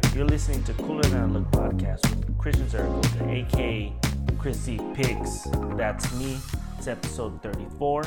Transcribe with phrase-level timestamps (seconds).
[0.00, 0.14] back.
[0.14, 3.92] You're listening to Cooler Than a Look podcast with Christian Zergo, aka
[4.38, 5.48] Chrissy Picks.
[5.76, 6.38] That's me.
[6.78, 8.04] It's episode 34,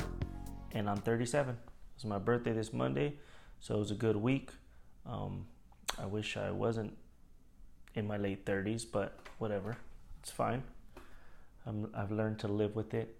[0.71, 1.55] and I'm 37.
[1.95, 3.19] It's my birthday this Monday,
[3.59, 4.49] so it was a good week.
[5.05, 5.45] Um,
[5.99, 6.97] I wish I wasn't
[7.93, 9.77] in my late 30s, but whatever.
[10.21, 10.63] It's fine.
[11.67, 13.15] I'm, I've learned to live with it,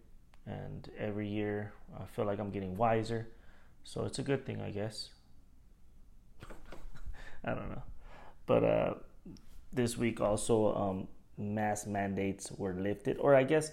[0.46, 3.28] and every year I feel like I'm getting wiser,
[3.84, 5.10] so it's a good thing, I guess.
[7.46, 7.84] I don't know.
[8.46, 8.94] But uh,
[9.74, 13.72] this week also, um, mask mandates were lifted, or I guess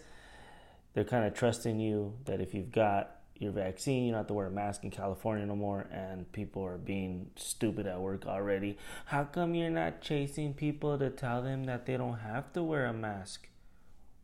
[0.95, 4.35] they're kind of trusting you that if you've got your vaccine, you don't have to
[4.35, 8.79] wear a mask in California no more, and people are being stupid at work already.
[9.07, 12.87] How come you're not chasing people to tell them that they don't have to wear
[12.87, 13.49] a mask?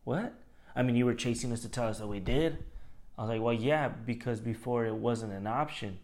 [0.05, 0.35] What?
[0.77, 2.65] I mean, you were chasing us to tell us that we did.
[3.17, 5.99] I was like, well, yeah, because before it wasn't an option,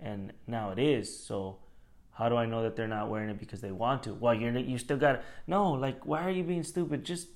[0.00, 1.14] and now it is.
[1.24, 1.58] So
[2.14, 4.14] how do I know that they're not wearing it because they want to?
[4.14, 5.72] Well, you're you still got no.
[5.72, 7.04] Like, why are you being stupid?
[7.04, 7.28] Just,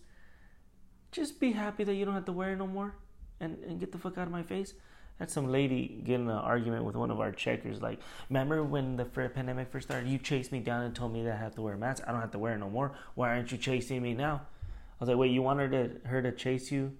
[1.11, 2.95] just be happy that you don't have to wear it no more,
[3.41, 4.75] and and get the fuck out of my face.
[5.19, 7.83] Had some lady getting an argument with one of our checkers.
[7.83, 7.99] Like,
[8.31, 10.09] remember when the pandemic first started?
[10.09, 12.05] You chased me down and told me that I have to wear a mask.
[12.07, 12.93] I don't have to wear it no more.
[13.17, 14.43] Why aren't you chasing me now?
[15.01, 16.97] I was like, wait, you wanted to, her to chase you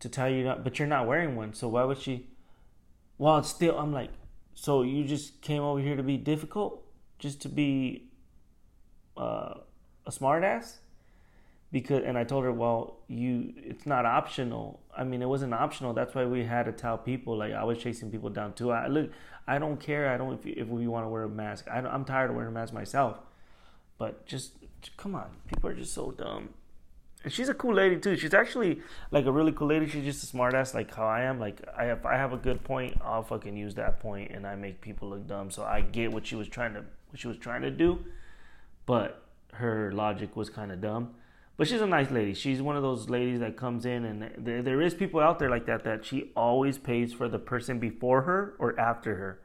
[0.00, 1.54] to tell you not, but you're not wearing one.
[1.54, 2.26] So why would she?
[3.18, 3.78] Well, still.
[3.78, 4.10] I'm like,
[4.54, 6.84] so you just came over here to be difficult,
[7.18, 8.08] just to be
[9.16, 9.54] uh,
[10.06, 10.76] a smartass?
[11.70, 14.80] Because and I told her, well, you it's not optional.
[14.94, 15.94] I mean, it wasn't optional.
[15.94, 17.38] That's why we had to tell people.
[17.38, 18.70] Like I was chasing people down too.
[18.70, 19.10] I look,
[19.46, 20.10] I don't care.
[20.10, 21.66] I don't if, if we want to wear a mask.
[21.70, 23.20] I, I'm tired of wearing a mask myself.
[23.96, 24.52] But just
[24.98, 26.50] come on, people are just so dumb.
[27.28, 28.16] She's a cool lady too.
[28.16, 29.86] She's actually like a really cool lady.
[29.88, 31.38] She's just a smartass like how I am.
[31.38, 34.56] Like I have, I have a good point, I'll fucking use that point, and I
[34.56, 35.50] make people look dumb.
[35.50, 38.04] So I get what she was trying to, what she was trying to do,
[38.86, 39.22] but
[39.54, 41.14] her logic was kind of dumb.
[41.56, 42.34] But she's a nice lady.
[42.34, 45.50] She's one of those ladies that comes in, and there, there is people out there
[45.50, 49.40] like that that she always pays for the person before her or after her.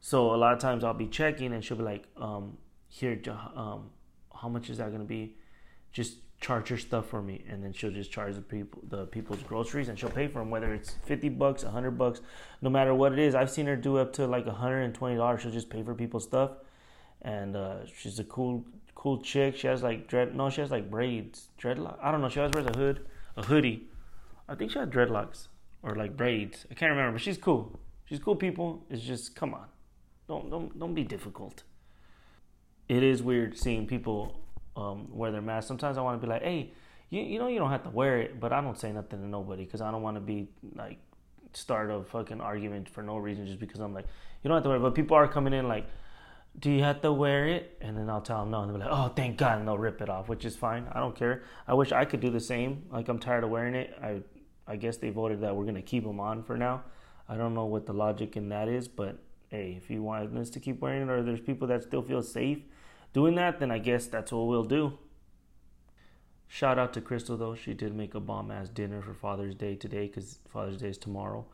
[0.00, 2.58] So a lot of times I'll be checking, and she'll be like, um,
[2.88, 3.20] "Here,
[3.56, 3.90] um,
[4.34, 5.36] how much is that going to be?"
[5.92, 9.42] Just charge her stuff for me and then she'll just charge the people the people's
[9.44, 12.20] groceries and she'll pay for them whether it's 50 bucks 100 bucks
[12.60, 13.34] no matter what it is.
[13.34, 15.40] I've seen her do up to like 120 dollars.
[15.40, 16.50] She'll just pay for people's stuff
[17.22, 18.66] and uh, she's a cool
[18.96, 19.56] cool chick.
[19.56, 22.52] She has like dread no she has like braids dreadlock i don't know she always
[22.54, 23.88] wears a hood a hoodie.
[24.48, 25.46] I think she has dreadlocks
[25.82, 26.66] or like braids.
[26.70, 27.78] I can't remember but she's cool.
[28.04, 28.84] She's cool people.
[28.90, 29.66] It's just come on.
[30.26, 31.62] Don't don't don't be difficult.
[32.88, 34.41] It is weird seeing people
[34.76, 35.68] um, wear their mask.
[35.68, 36.72] Sometimes I want to be like, hey,
[37.10, 39.26] you, you know you don't have to wear it, but I don't say nothing to
[39.26, 40.98] nobody because I don't want to be like
[41.54, 44.06] start a fucking argument for no reason just because I'm like,
[44.42, 44.82] you don't have to wear it.
[44.82, 45.86] But people are coming in like,
[46.58, 47.78] do you have to wear it?
[47.80, 49.78] And then I'll tell them no, and they'll be like, oh, thank God, and they'll
[49.78, 50.86] rip it off, which is fine.
[50.92, 51.42] I don't care.
[51.66, 52.84] I wish I could do the same.
[52.90, 53.96] Like I'm tired of wearing it.
[54.02, 54.22] I
[54.66, 56.82] I guess they voted that we're gonna keep them on for now.
[57.28, 59.18] I don't know what the logic in that is, but
[59.48, 62.22] hey, if you want us to keep wearing it, or there's people that still feel
[62.22, 62.58] safe
[63.12, 64.98] doing that, then I guess that's what we'll do.
[66.48, 67.54] Shout out to Crystal though.
[67.54, 70.98] She did make a bomb ass dinner for Father's Day today because Father's Day is
[70.98, 71.46] tomorrow.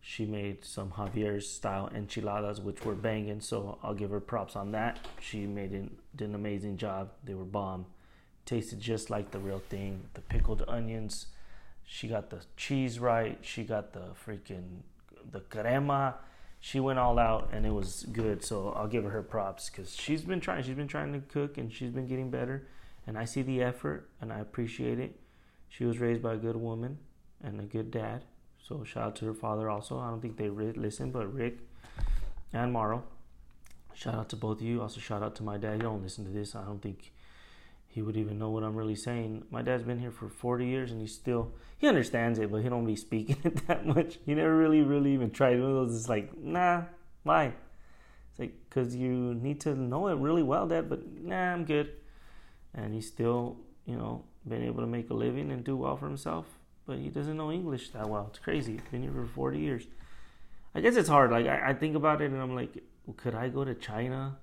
[0.00, 3.40] She made some Javier's style enchiladas, which were banging.
[3.40, 4.98] So I'll give her props on that.
[5.20, 7.10] She made an, did an amazing job.
[7.22, 7.86] They were bomb.
[8.44, 10.02] Tasted just like the real thing.
[10.14, 11.26] The pickled onions.
[11.84, 13.38] She got the cheese right.
[13.42, 14.80] She got the freaking
[15.30, 16.16] the crema
[16.64, 18.44] she went all out and it was good.
[18.44, 20.62] So I'll give her her props because she's been trying.
[20.62, 22.68] She's been trying to cook and she's been getting better.
[23.04, 25.18] And I see the effort and I appreciate it.
[25.68, 26.98] She was raised by a good woman
[27.42, 28.22] and a good dad.
[28.64, 29.98] So shout out to her father also.
[29.98, 31.58] I don't think they listen, but Rick
[32.52, 33.02] and Morrow.
[33.92, 34.82] Shout out to both of you.
[34.82, 35.74] Also shout out to my dad.
[35.74, 36.54] He don't listen to this.
[36.54, 37.12] I don't think
[37.92, 39.44] he would even know what I'm really saying.
[39.50, 42.70] My dad's been here for 40 years and he still he understands it, but he
[42.70, 44.18] don't be speaking it that much.
[44.24, 45.60] He never really, really even tried.
[45.60, 46.84] One of those is like, nah,
[47.22, 47.52] why?
[48.30, 50.88] It's like because you need to know it really well, Dad.
[50.88, 51.90] But nah, I'm good.
[52.74, 56.06] And he's still, you know, been able to make a living and do well for
[56.06, 56.46] himself.
[56.86, 58.28] But he doesn't know English that well.
[58.30, 58.72] It's crazy.
[58.72, 59.86] He's been here for 40 years.
[60.74, 61.30] I guess it's hard.
[61.30, 62.82] Like I, I think about it and I'm like,
[63.18, 64.38] could I go to China?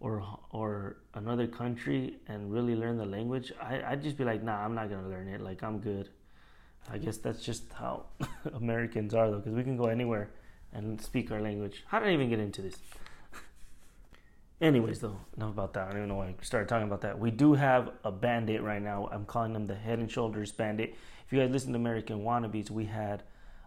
[0.00, 4.64] Or or another country and really learn the language, I I'd just be like, nah,
[4.64, 5.40] I'm not gonna learn it.
[5.40, 6.08] Like I'm good.
[6.90, 8.06] I guess that's just how
[8.54, 10.30] Americans are though, because we can go anywhere
[10.72, 11.84] and speak our language.
[11.86, 12.76] How did I even get into this?
[14.60, 15.88] Anyways, though, enough about that.
[15.88, 17.18] I don't even know why I started talking about that.
[17.18, 19.08] We do have a bandit right now.
[19.12, 20.94] I'm calling them the Head and Shoulders Bandit.
[21.26, 23.22] If you guys listen to American Wannabes, we had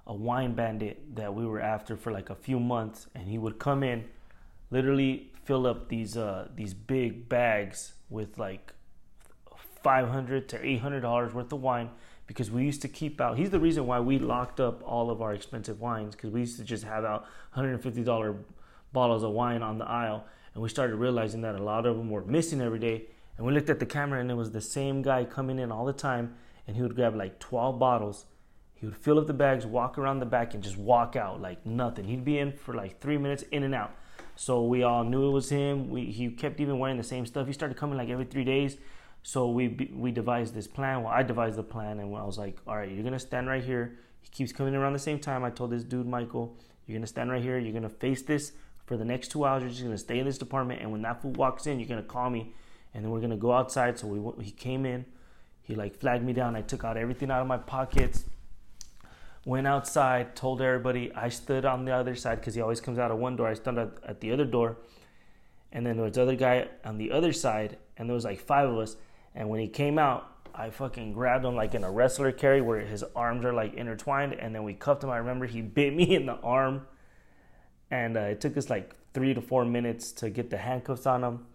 [0.08, 3.60] a wine bandit that we were after for like a few months, and he would
[3.60, 4.06] come in
[4.70, 8.74] literally fill up these uh, these big bags with like
[9.84, 11.90] five hundred to eight hundred dollars worth of wine
[12.28, 13.38] because we used to keep out.
[13.38, 16.58] He's the reason why we locked up all of our expensive wines because we used
[16.58, 18.36] to just have out hundred and fifty dollar
[18.94, 22.10] bottles of wine on the aisle, and we started realizing that a lot of them
[22.10, 23.06] were missing every day.
[23.38, 25.86] And we looked at the camera, and it was the same guy coming in all
[25.86, 26.36] the time,
[26.68, 28.26] and he would grab like twelve bottles.
[28.76, 31.66] He would fill up the bags, walk around the back, and just walk out like
[31.66, 32.06] nothing.
[32.06, 33.96] He'd be in for like three minutes, in and out.
[34.42, 35.92] So we all knew it was him.
[35.92, 37.46] We, he kept even wearing the same stuff.
[37.46, 38.76] He started coming like every three days.
[39.22, 41.04] So we we devised this plan.
[41.04, 43.64] Well, I devised the plan, and I was like, all right, you're gonna stand right
[43.64, 44.00] here.
[44.20, 45.44] He keeps coming around the same time.
[45.44, 46.58] I told this dude, Michael,
[46.88, 47.60] you're gonna stand right here.
[47.60, 48.54] You're gonna face this
[48.88, 49.62] for the next two hours.
[49.62, 52.02] You're just gonna stay in this department, and when that fool walks in, you're gonna
[52.02, 52.56] call me,
[52.96, 54.00] and then we're gonna go outside.
[54.00, 55.06] So we he came in.
[55.62, 56.56] He like flagged me down.
[56.56, 58.26] I took out everything out of my pockets.
[59.46, 61.12] Went outside, told everybody.
[61.14, 63.48] I stood on the other side because he always comes out of one door.
[63.48, 64.78] I stood at, the other door,
[65.72, 68.70] and then there was other guy on the other side, and there was like five
[68.70, 68.98] of us
[69.36, 72.80] and when he came out, I fucking grabbed him like in a wrestler carry where
[72.80, 75.10] his arms are like intertwined, and then we cuffed him.
[75.10, 76.88] I remember he bit me in the arm,
[77.90, 81.24] and uh, it took us like three to four minutes to get the handcuffs on
[81.24, 81.46] him.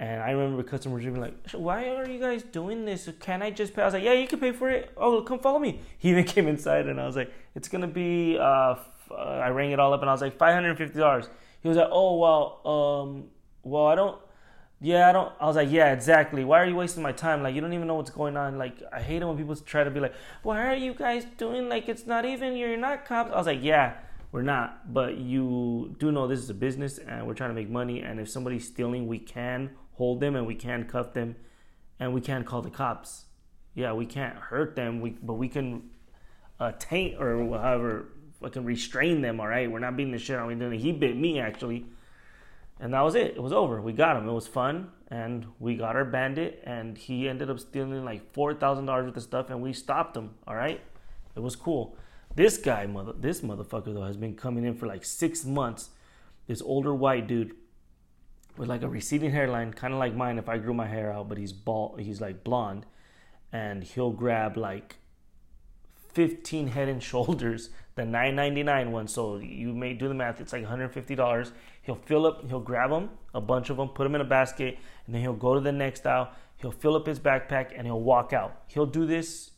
[0.00, 3.08] And I remember customers being like, "Why are you guys doing this?
[3.20, 4.90] Can I just pay?" I was like, "Yeah, you can pay for it.
[4.96, 8.38] Oh, come follow me." He even came inside, and I was like, "It's gonna be."
[8.38, 10.78] Uh, f- uh, I rang it all up, and I was like, five hundred and
[10.78, 11.28] fifty dollars.
[11.62, 12.44] He was like, "Oh well,
[12.74, 13.24] um,
[13.62, 14.18] well I don't."
[14.80, 15.30] yeah, I don't.
[15.38, 16.42] I was like, yeah, exactly.
[16.42, 17.42] Why are you wasting my time?
[17.42, 18.56] Like, you don't even know what's going on.
[18.56, 21.68] Like, I hate it when people try to be like, why are you guys doing
[21.68, 23.30] like it's not even you're not cops.
[23.30, 23.98] I was like, yeah,
[24.32, 27.68] we're not, but you do know this is a business and we're trying to make
[27.68, 28.00] money.
[28.00, 29.70] And if somebody's stealing, we can
[30.00, 31.36] hold them and we can't cuff them,
[31.98, 33.26] and we can't call the cops.
[33.74, 35.00] Yeah, we can't hurt them.
[35.00, 35.90] We but we can
[36.58, 38.08] uh, taint or however
[38.40, 39.40] fucking restrain them.
[39.40, 40.72] All right, we're not beating the shit out of him.
[40.72, 41.84] He bit me actually
[42.80, 43.34] and that was it.
[43.36, 43.80] It was over.
[43.80, 44.26] We got him.
[44.26, 48.54] It was fun, and we got our bandit, and he ended up stealing like four
[48.54, 50.30] thousand dollars worth of stuff, and we stopped him.
[50.46, 50.80] All right,
[51.36, 51.96] it was cool.
[52.34, 55.90] This guy, mother, this motherfucker though, has been coming in for like six months.
[56.46, 57.54] This older white dude
[58.56, 61.28] with like a receding hairline, kind of like mine if I grew my hair out,
[61.28, 62.00] but he's bald.
[62.00, 62.86] He's like blonde,
[63.52, 64.96] and he'll grab like
[66.12, 69.08] 15 head and shoulders, the 9.99 one.
[69.08, 70.40] So you may do the math.
[70.40, 71.52] It's like 150 dollars.
[71.82, 72.46] He'll fill up.
[72.48, 75.32] He'll grab them, a bunch of them, put them in a basket, and then he'll
[75.32, 76.30] go to the next aisle.
[76.56, 78.64] He'll fill up his backpack and he'll walk out.
[78.66, 79.52] He'll do this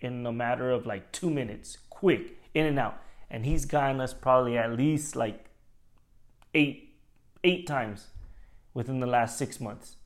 [0.00, 3.02] in a matter of like two minutes, quick, in and out.
[3.28, 5.46] And he's gotten us probably at least like
[6.54, 6.94] eight,
[7.42, 8.06] eight times
[8.74, 9.96] within the last six months.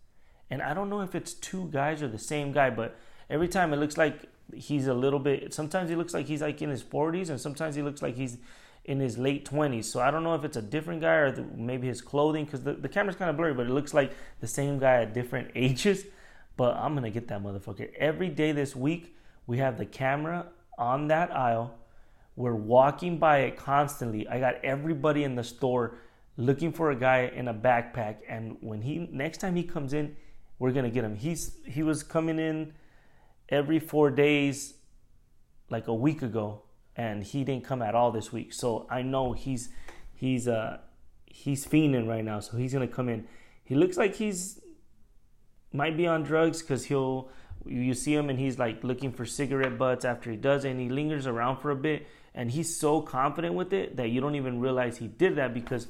[0.50, 2.98] And I don't know if it's two guys or the same guy, but
[3.30, 5.52] every time it looks like he's a little bit.
[5.54, 8.38] Sometimes he looks like he's like in his 40s, and sometimes he looks like he's
[8.84, 9.84] in his late 20s.
[9.84, 12.62] So I don't know if it's a different guy or the, maybe his clothing, because
[12.62, 15.50] the, the camera's kind of blurry, but it looks like the same guy at different
[15.54, 16.04] ages.
[16.56, 19.16] But I'm gonna get that motherfucker every day this week.
[19.46, 20.46] We have the camera
[20.78, 21.74] on that aisle.
[22.36, 24.26] We're walking by it constantly.
[24.28, 25.98] I got everybody in the store
[26.36, 30.16] looking for a guy in a backpack, and when he next time he comes in,
[30.58, 31.16] we're gonna get him.
[31.16, 32.72] He's he was coming in
[33.48, 34.74] every four days
[35.68, 36.62] like a week ago
[36.96, 39.70] and he didn't come at all this week so i know he's
[40.14, 40.78] he's uh
[41.26, 43.26] he's fiending right now so he's gonna come in
[43.64, 44.60] he looks like he's
[45.72, 47.30] might be on drugs because he'll
[47.64, 50.80] you see him and he's like looking for cigarette butts after he does it and
[50.80, 54.34] he lingers around for a bit and he's so confident with it that you don't
[54.34, 55.86] even realize he did that because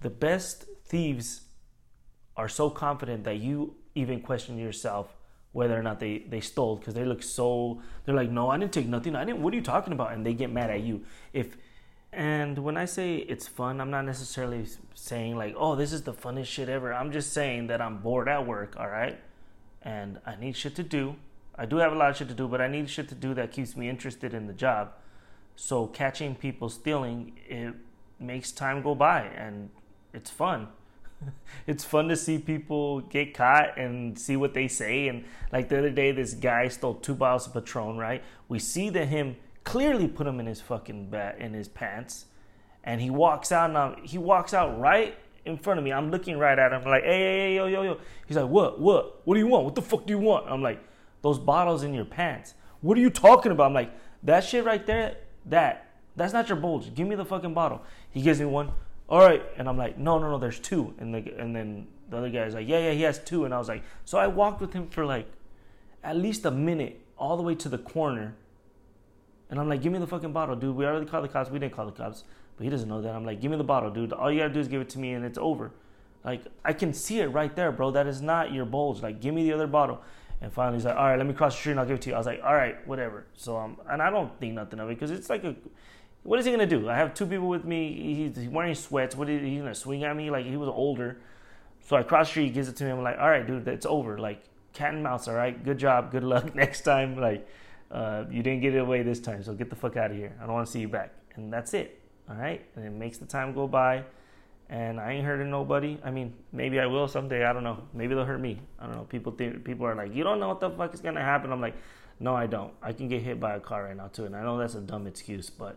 [0.00, 1.42] the best thieves
[2.36, 5.14] are so confident that you even question yourself
[5.52, 8.72] whether or not they they stole because they look so they're like no i didn't
[8.72, 9.14] take nothing.
[9.14, 10.12] I didn't what are you talking about?
[10.12, 11.02] And they get mad at you.
[11.32, 11.56] If
[12.12, 16.12] and when i say it's fun i'm not necessarily saying like oh this is the
[16.12, 16.92] funnest shit ever.
[16.92, 19.18] I'm just saying that i'm bored at work all right
[19.82, 21.16] and i need shit to do.
[21.56, 23.32] I do have a lot of shit to do but i need shit to do
[23.34, 24.92] that keeps me interested in the job.
[25.54, 27.74] So catching people stealing it
[28.18, 29.70] makes time go by and
[30.14, 30.68] it's fun
[31.66, 35.08] it's fun to see people get caught and see what they say.
[35.08, 37.96] And like the other day, this guy stole two bottles of Patron.
[37.96, 38.22] Right?
[38.48, 42.26] We see that him clearly put them in his fucking bat in his pants,
[42.82, 43.70] and he walks out.
[43.70, 45.92] And I'm, he walks out right in front of me.
[45.92, 47.98] I'm looking right at him, like, hey, hey, hey, yo, yo, yo.
[48.26, 49.64] He's like, what, what, what do you want?
[49.64, 50.46] What the fuck do you want?
[50.48, 50.82] I'm like,
[51.22, 52.54] those bottles in your pants.
[52.80, 53.66] What are you talking about?
[53.66, 53.92] I'm like,
[54.22, 55.16] that shit right there,
[55.46, 56.94] that, that's not your bulge.
[56.94, 57.82] Give me the fucking bottle.
[58.10, 58.72] He gives me one
[59.08, 59.42] all right.
[59.56, 60.94] And I'm like, no, no, no, there's two.
[60.98, 63.44] And the, and then the other guy's like, yeah, yeah, he has two.
[63.44, 65.26] And I was like, so I walked with him for like
[66.02, 68.34] at least a minute all the way to the corner.
[69.50, 70.74] And I'm like, give me the fucking bottle, dude.
[70.74, 71.50] We already called the cops.
[71.50, 72.24] We didn't call the cops,
[72.56, 73.14] but he doesn't know that.
[73.14, 74.12] I'm like, give me the bottle, dude.
[74.12, 75.70] All you gotta do is give it to me and it's over.
[76.24, 77.90] Like I can see it right there, bro.
[77.90, 79.02] That is not your bulge.
[79.02, 80.00] Like give me the other bottle.
[80.40, 82.02] And finally he's like, all right, let me cross the street and I'll give it
[82.02, 82.14] to you.
[82.14, 83.26] I was like, all right, whatever.
[83.34, 85.54] So um, and I don't think nothing of it because it's like a,
[86.24, 86.88] what is he gonna do?
[86.88, 88.32] I have two people with me.
[88.34, 89.14] He's wearing sweats.
[89.14, 90.30] What is he gonna swing at me?
[90.30, 91.18] Like he was older.
[91.86, 92.90] So I cross street, gives it to me.
[92.90, 94.18] I'm like, all right, dude, it's over.
[94.18, 95.28] Like cat and mouse.
[95.28, 97.20] All right, good job, good luck next time.
[97.20, 97.46] Like
[97.90, 100.36] uh, you didn't get it away this time, so get the fuck out of here.
[100.40, 101.12] I don't want to see you back.
[101.36, 102.00] And that's it.
[102.28, 104.04] All right, and it makes the time go by
[104.70, 105.98] and I ain't hurting nobody.
[106.02, 107.44] I mean, maybe I will someday.
[107.44, 107.82] I don't know.
[107.92, 108.60] Maybe they'll hurt me.
[108.78, 109.04] I don't know.
[109.04, 111.52] People think people are like, you don't know what the fuck is gonna happen.
[111.52, 111.76] I'm like,
[112.20, 112.72] no, I don't.
[112.82, 114.80] I can get hit by a car right now too, and I know that's a
[114.80, 115.76] dumb excuse, but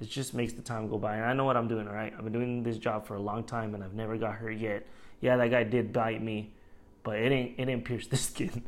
[0.00, 1.16] it just makes the time go by.
[1.16, 1.86] And I know what I'm doing.
[1.86, 4.34] All right, I've been doing this job for a long time, and I've never got
[4.34, 4.86] hurt yet.
[5.20, 6.52] Yeah, that guy did bite me,
[7.02, 8.62] but it ain't it didn't pierce the skin.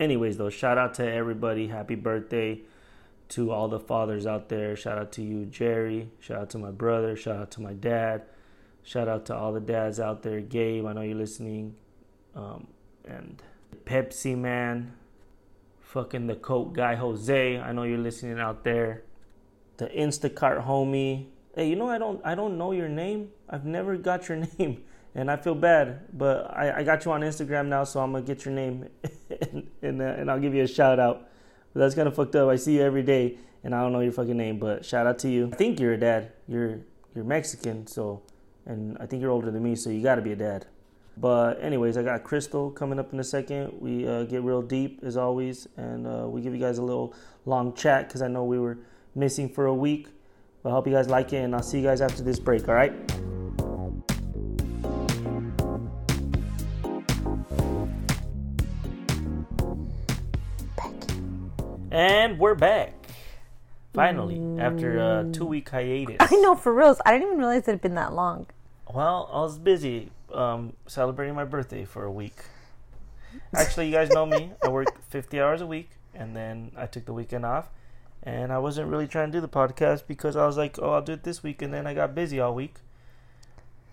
[0.00, 1.68] Anyways, though, shout out to everybody.
[1.68, 2.62] Happy birthday
[3.28, 4.74] to all the fathers out there.
[4.74, 6.10] Shout out to you, Jerry.
[6.18, 7.14] Shout out to my brother.
[7.16, 8.22] Shout out to my dad.
[8.82, 10.40] Shout out to all the dads out there.
[10.40, 11.76] Gabe, I know you're listening.
[12.34, 12.66] Um,
[13.04, 13.42] and
[13.84, 14.94] Pepsi Man.
[15.80, 17.58] Fucking the Coke guy, Jose.
[17.58, 19.02] I know you're listening out there.
[19.80, 21.28] The Instacart homie.
[21.54, 23.30] Hey, you know I don't I don't know your name.
[23.48, 24.84] I've never got your name,
[25.14, 26.18] and I feel bad.
[26.18, 28.90] But I, I got you on Instagram now, so I'm gonna get your name,
[29.40, 31.30] and and, uh, and I'll give you a shout out.
[31.72, 32.50] But that's kind of fucked up.
[32.50, 35.18] I see you every day, and I don't know your fucking name, but shout out
[35.20, 35.48] to you.
[35.50, 36.32] I think you're a dad.
[36.46, 36.80] You're
[37.14, 38.20] you're Mexican, so,
[38.66, 40.66] and I think you're older than me, so you got to be a dad.
[41.16, 43.80] But anyways, I got Crystal coming up in a second.
[43.80, 47.14] We uh, get real deep as always, and uh, we give you guys a little
[47.46, 48.76] long chat because I know we were
[49.14, 50.08] missing for a week.
[50.62, 52.68] But I hope you guys like it, and I'll see you guys after this break.
[52.68, 52.92] All right.
[61.90, 62.94] And we're back.
[63.92, 64.60] Finally, mm.
[64.60, 66.16] after a two week hiatus.
[66.20, 67.00] I know, for reals.
[67.04, 68.46] I didn't even realize it had been that long.
[68.92, 72.36] Well, I was busy um, celebrating my birthday for a week.
[73.54, 74.52] Actually, you guys know me.
[74.62, 77.70] I work 50 hours a week, and then I took the weekend off.
[78.22, 81.02] And I wasn't really trying to do the podcast because I was like, oh, I'll
[81.02, 81.62] do it this week.
[81.62, 82.76] And then I got busy all week.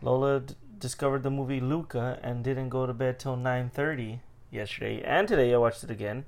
[0.01, 4.19] Lola d- discovered the movie Luca and didn't go to bed till 9.30
[4.51, 5.01] yesterday.
[5.03, 6.25] And today I watched it again.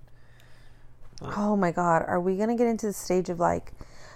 [1.21, 3.73] Oh my god, are we gonna get into the stage of like,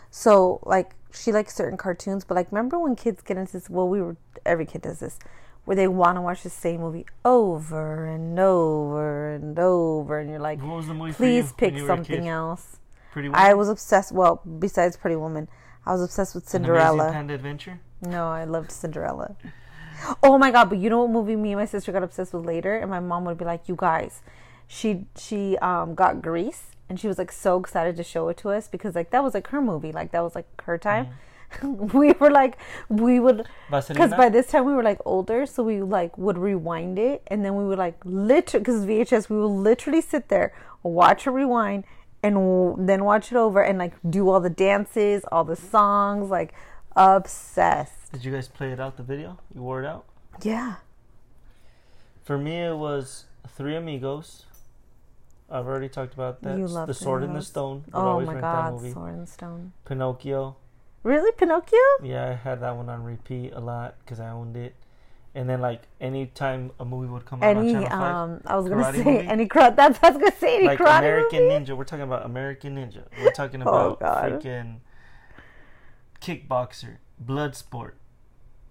[0.10, 3.70] so like she likes certain cartoons, but like remember when kids get into this?
[3.70, 5.20] Well, we were every kid does this,
[5.66, 10.40] where they want to watch the same movie over and over and over, and you're
[10.40, 10.60] like,
[11.18, 12.80] please pick something else.
[13.14, 13.42] Pretty Woman?
[13.42, 14.12] I was obsessed.
[14.12, 15.48] Well, besides Pretty Woman,
[15.86, 17.08] I was obsessed with Cinderella.
[17.10, 17.80] An Panda Adventure.
[18.02, 19.36] No, I loved Cinderella.
[20.24, 20.70] Oh my god!
[20.70, 23.00] But you know what movie me and my sister got obsessed with later, and my
[23.00, 24.22] mom would be like, "You guys."
[24.68, 28.50] She she um got Grease and she was like so excited to show it to
[28.50, 31.06] us because like that was like her movie, like that was like her time.
[31.62, 31.98] Mm-hmm.
[31.98, 32.58] we were like
[32.90, 36.98] we would because by this time we were like older, so we like would rewind
[36.98, 41.28] it and then we would like literally because VHS we would literally sit there watch
[41.28, 41.84] a rewind
[42.24, 46.30] and w- then watch it over and like do all the dances, all the songs,
[46.30, 46.54] like
[46.96, 48.12] obsessed.
[48.12, 49.40] Did you guys play it out the video?
[49.54, 50.06] You wore it out?
[50.42, 50.76] Yeah.
[52.24, 54.46] For me, it was Three Amigos,
[55.54, 56.58] I've already talked about that.
[56.58, 57.84] You love the Sword in the Stone.
[57.86, 59.74] Would oh my god, Sword in the Stone.
[59.86, 60.56] Pinocchio.
[61.04, 61.78] Really, Pinocchio?
[62.02, 64.74] Yeah, I had that one on repeat a lot because I owned it.
[65.36, 68.56] And then, like, anytime a movie would come out any, on Channel 5, um, I
[68.56, 69.76] was gonna say movie, any karate.
[69.76, 70.58] That's what I was gonna say.
[70.58, 71.66] Any like karate American movie?
[71.66, 71.78] Ninja.
[71.78, 73.04] We're talking about American Ninja.
[73.20, 74.78] We're talking oh, about oh, freaking
[76.22, 77.94] kickboxer, Bloodsport.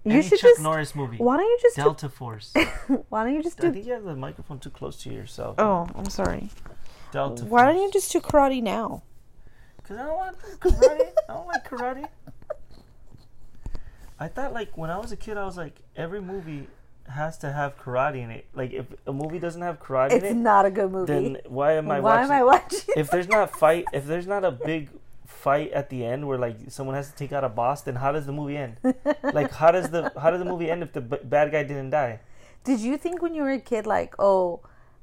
[0.05, 1.19] You Any should Chuck just, Norris movie.
[1.19, 2.53] Why don't you just Delta do, Force?
[3.09, 3.69] why don't you just do?
[3.69, 5.57] I think you have the microphone too close to yourself.
[5.59, 6.49] Oh, I'm sorry.
[7.13, 7.45] Delta.
[7.45, 7.75] Why Force.
[7.75, 9.03] don't you just do karate now?
[9.77, 11.13] Because I don't want karate.
[11.29, 12.09] I don't like karate.
[14.23, 16.69] I thought like when I was a kid, I was like every movie
[17.09, 18.47] has to have karate in it.
[18.55, 21.13] Like if a movie doesn't have karate it's in it, it's not a good movie.
[21.13, 22.25] Then why am I why watching?
[22.25, 22.95] am I watching?
[22.97, 24.91] If there's not fight, if there's not a big
[25.27, 28.13] fight at the end where like someone has to take out a boss, then how
[28.13, 28.77] does the movie end?
[29.25, 31.91] like how does the how does the movie end if the b- bad guy didn't
[31.91, 32.21] die?
[32.63, 34.61] Did you think when you were a kid like, oh,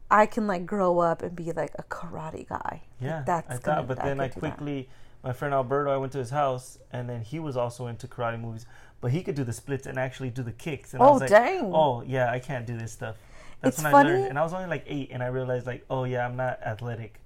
[0.10, 2.84] I can like grow up and be like a karate guy?
[3.02, 4.88] Yeah, like, that's I thought, gonna, but then I quickly.
[5.22, 8.40] My friend Alberto, I went to his house, and then he was also into karate
[8.40, 8.66] movies,
[9.02, 10.94] but he could do the splits and actually do the kicks.
[10.94, 11.72] And oh, I was like, dang!
[11.74, 13.16] Oh, yeah, I can't do this stuff.
[13.62, 14.10] That's it's when funny.
[14.10, 16.36] I learned, and I was only like eight, and I realized like, oh yeah, I'm
[16.36, 17.20] not athletic.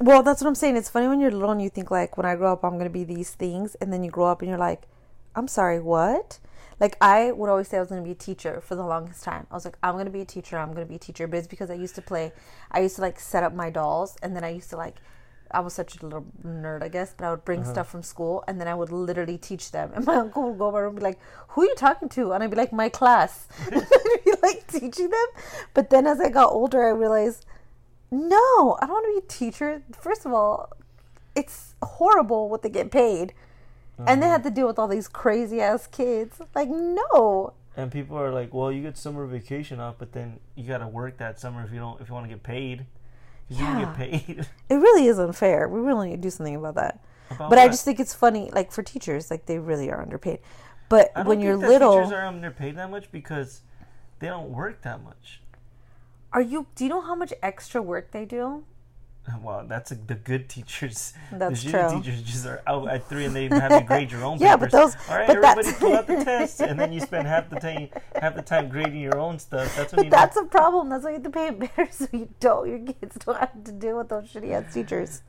[0.00, 0.76] Well, that's what I'm saying.
[0.76, 2.90] It's funny when you're little and you think like, when I grow up, I'm gonna
[2.90, 4.82] be these things, and then you grow up and you're like,
[5.34, 6.38] I'm sorry, what?
[6.80, 9.46] Like I would always say I was gonna be a teacher for the longest time.
[9.50, 10.58] I was like, I'm gonna be a teacher.
[10.58, 11.26] I'm gonna be a teacher.
[11.26, 12.32] But it's because I used to play.
[12.70, 14.96] I used to like set up my dolls, and then I used to like
[15.50, 17.70] I was such a little nerd, I guess, but I would bring Uh-huh.
[17.72, 19.92] stuff from school and then I would literally teach them.
[19.96, 22.32] And my uncle would go over and be like, Who are you talking to?
[22.32, 23.48] And I'd be like, My class.
[23.72, 25.26] I'd be like teaching them.
[25.74, 27.46] But then as I got older, I realized,
[28.10, 29.82] No, I don't want to be a teacher.
[29.92, 30.70] First of all,
[31.34, 33.32] it's horrible what they get paid.
[34.06, 34.32] And they Uh-huh.
[34.34, 36.40] have to deal with all these crazy ass kids.
[36.54, 37.52] Like, no.
[37.76, 40.88] And people are like, "Well, you get summer vacation off, but then you got to
[40.88, 42.86] work that summer if you don't if you want to get paid,
[43.48, 45.68] because you don't get paid." It really is unfair.
[45.68, 47.00] We really need to do something about that.
[47.30, 50.40] About But I just think it's funny, like for teachers, like they really are underpaid.
[50.88, 53.60] But when you're little, teachers are underpaid that much because
[54.20, 55.40] they don't work that much.
[56.32, 56.66] are you?
[56.74, 58.64] Do you know how much extra work they do?
[59.42, 61.12] Well, that's a, the good teachers.
[61.32, 61.88] That's the true.
[62.02, 64.70] teachers just are out at three and they have to grade your own Yeah, but
[64.70, 67.48] those- All right, but everybody that's- pull out the test, and then you spend half
[67.48, 67.88] the time
[68.20, 69.74] half the time grading your own stuff.
[69.76, 70.10] That's when you.
[70.10, 70.88] But that's a problem.
[70.88, 72.68] That's why you have to pay it better, so you don't.
[72.68, 75.22] Your kids don't have to deal with those shitty ass teachers.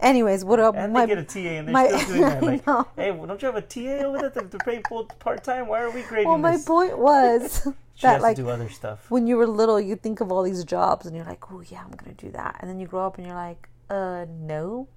[0.00, 0.74] Anyways, what up?
[0.76, 2.42] and my, they get a TA, and they're my- still doing that.
[2.66, 5.44] Like, hey, well, don't you have a TA over there to, to pay full part
[5.44, 5.68] time?
[5.68, 6.26] Why are we grading this?
[6.26, 6.64] well, my this?
[6.64, 9.10] point was she that has like to do other stuff.
[9.10, 11.82] when you were little, you think of all these jobs, and you're like, oh yeah,
[11.84, 14.88] I'm gonna do that, and then you grow up and you're like, uh, no.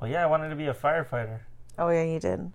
[0.00, 1.40] Well, yeah, I wanted to be a firefighter.
[1.78, 2.52] Oh yeah, you did.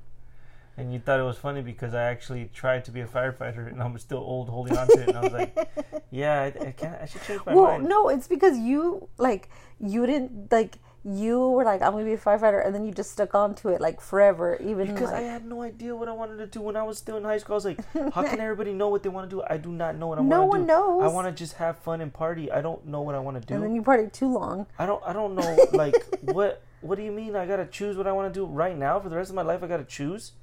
[0.77, 3.81] And you thought it was funny because I actually tried to be a firefighter, and
[3.83, 5.09] I'm still old holding on to it.
[5.09, 5.69] And I was like,
[6.09, 7.01] "Yeah, I, I can't.
[7.01, 9.49] I should change my Well, mind." Well, no, it's because you like
[9.81, 13.11] you didn't like you were like I'm gonna be a firefighter, and then you just
[13.11, 16.37] stuck on to it like forever, even Because I had no idea what I wanted
[16.37, 17.53] to do when I was still in high school.
[17.53, 19.41] I was like, "How can everybody know what they want to do?
[19.49, 20.67] I do not know what I want to one do.
[20.67, 21.03] knows.
[21.03, 22.51] I want to just have fun and party.
[22.51, 23.53] I don't know what I want to do.
[23.55, 24.65] and then you party too long.
[24.77, 25.01] I don't.
[25.05, 25.57] I don't know.
[25.71, 26.61] Like, what?
[26.81, 27.35] What do you mean?
[27.35, 29.41] I gotta choose what I want to do right now for the rest of my
[29.41, 29.63] life?
[29.63, 30.33] I gotta choose."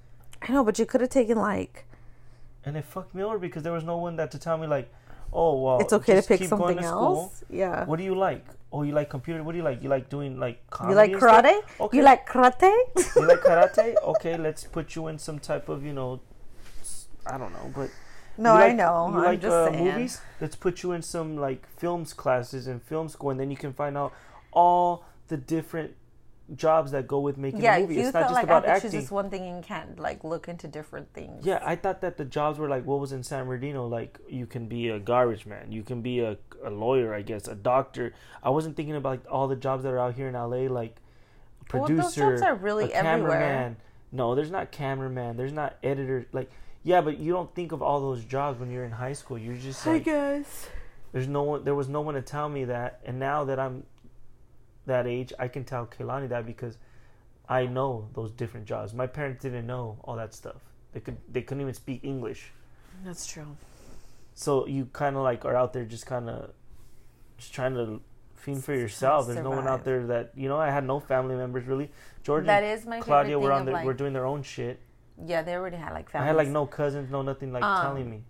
[0.42, 1.86] I know, but you could have taken like
[2.64, 4.90] And it fucked me over because there was no one that to tell me like,
[5.32, 7.16] "Oh, well, it's okay to pick something school.
[7.32, 7.44] else.
[7.50, 7.84] Yeah.
[7.84, 8.44] What do you like?
[8.72, 9.42] Oh, you like computer?
[9.42, 9.82] What do you like?
[9.82, 10.92] You like doing like comedy?
[10.92, 11.60] You like karate?
[11.80, 11.96] Okay.
[11.96, 12.72] You like karate?
[13.16, 13.94] You like karate?
[14.02, 16.20] Okay, let's put you in some type of you know,
[17.26, 17.90] I don't know, but
[18.38, 19.08] no, you I know.
[19.08, 19.84] You I'm like just uh, saying.
[19.84, 20.20] movies?
[20.40, 23.72] Let's put you in some like films classes and film school, and then you can
[23.72, 24.12] find out
[24.52, 25.94] all the different
[26.54, 27.94] jobs that go with making Yeah, a movie.
[27.96, 30.22] you It's not just like about I to choose this one thing and can't like
[30.22, 31.44] look into different things.
[31.44, 33.86] Yeah, I thought that the jobs were like what was in San Bernardino.
[33.88, 37.48] Like you can be a garbage man, you can be a, a lawyer, I guess,
[37.48, 38.14] a doctor.
[38.42, 40.96] I wasn't thinking about like, all the jobs that are out here in LA, like
[41.72, 42.02] Well, producer.
[42.02, 43.30] those jobs are really a everywhere.
[43.40, 43.76] cameraman.
[44.12, 45.36] No, there's not cameraman.
[45.36, 46.26] There's not editor.
[46.32, 46.50] Like
[46.84, 49.36] yeah, but you don't think of all those jobs when you're in high school.
[49.36, 50.68] You're just I like guess.
[51.12, 51.64] there's no one.
[51.64, 53.82] There was no one to tell me that, and now that I'm
[54.86, 56.78] that age, I can tell Kaylani that because
[57.48, 58.94] I know those different jobs.
[58.94, 60.62] My parents didn't know all that stuff.
[60.92, 61.16] They could.
[61.30, 62.52] They couldn't even speak English.
[63.04, 63.56] That's true.
[64.38, 66.50] So you kind of like are out there just kind of
[67.38, 68.00] just trying to
[68.34, 69.26] fend for yourself.
[69.26, 70.58] There's no one out there that you know.
[70.58, 71.90] I had no family members really.
[72.22, 74.78] George That and is my Claudia were on their, like, were doing their own shit.
[75.24, 76.24] yeah, they already had like family.
[76.24, 78.22] I had like no cousins, no nothing like Um, telling me.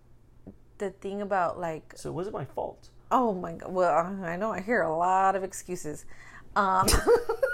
[0.79, 2.88] the thing about like So it wasn't my fault.
[3.11, 3.73] oh my god.
[3.73, 3.92] Well,
[4.25, 6.05] I know I hear a lot of excuses.
[6.55, 6.87] Um,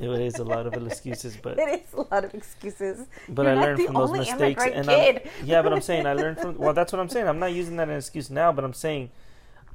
[0.00, 3.06] It is a lot of excuses, but it is a lot of excuses.
[3.28, 4.64] but You're I learned from those mistakes.
[4.64, 5.22] And kid.
[5.40, 6.58] I'm, yeah, but I'm saying I learned from.
[6.58, 7.28] Well, that's what I'm saying.
[7.28, 9.10] I'm not using that as an excuse now, but I'm saying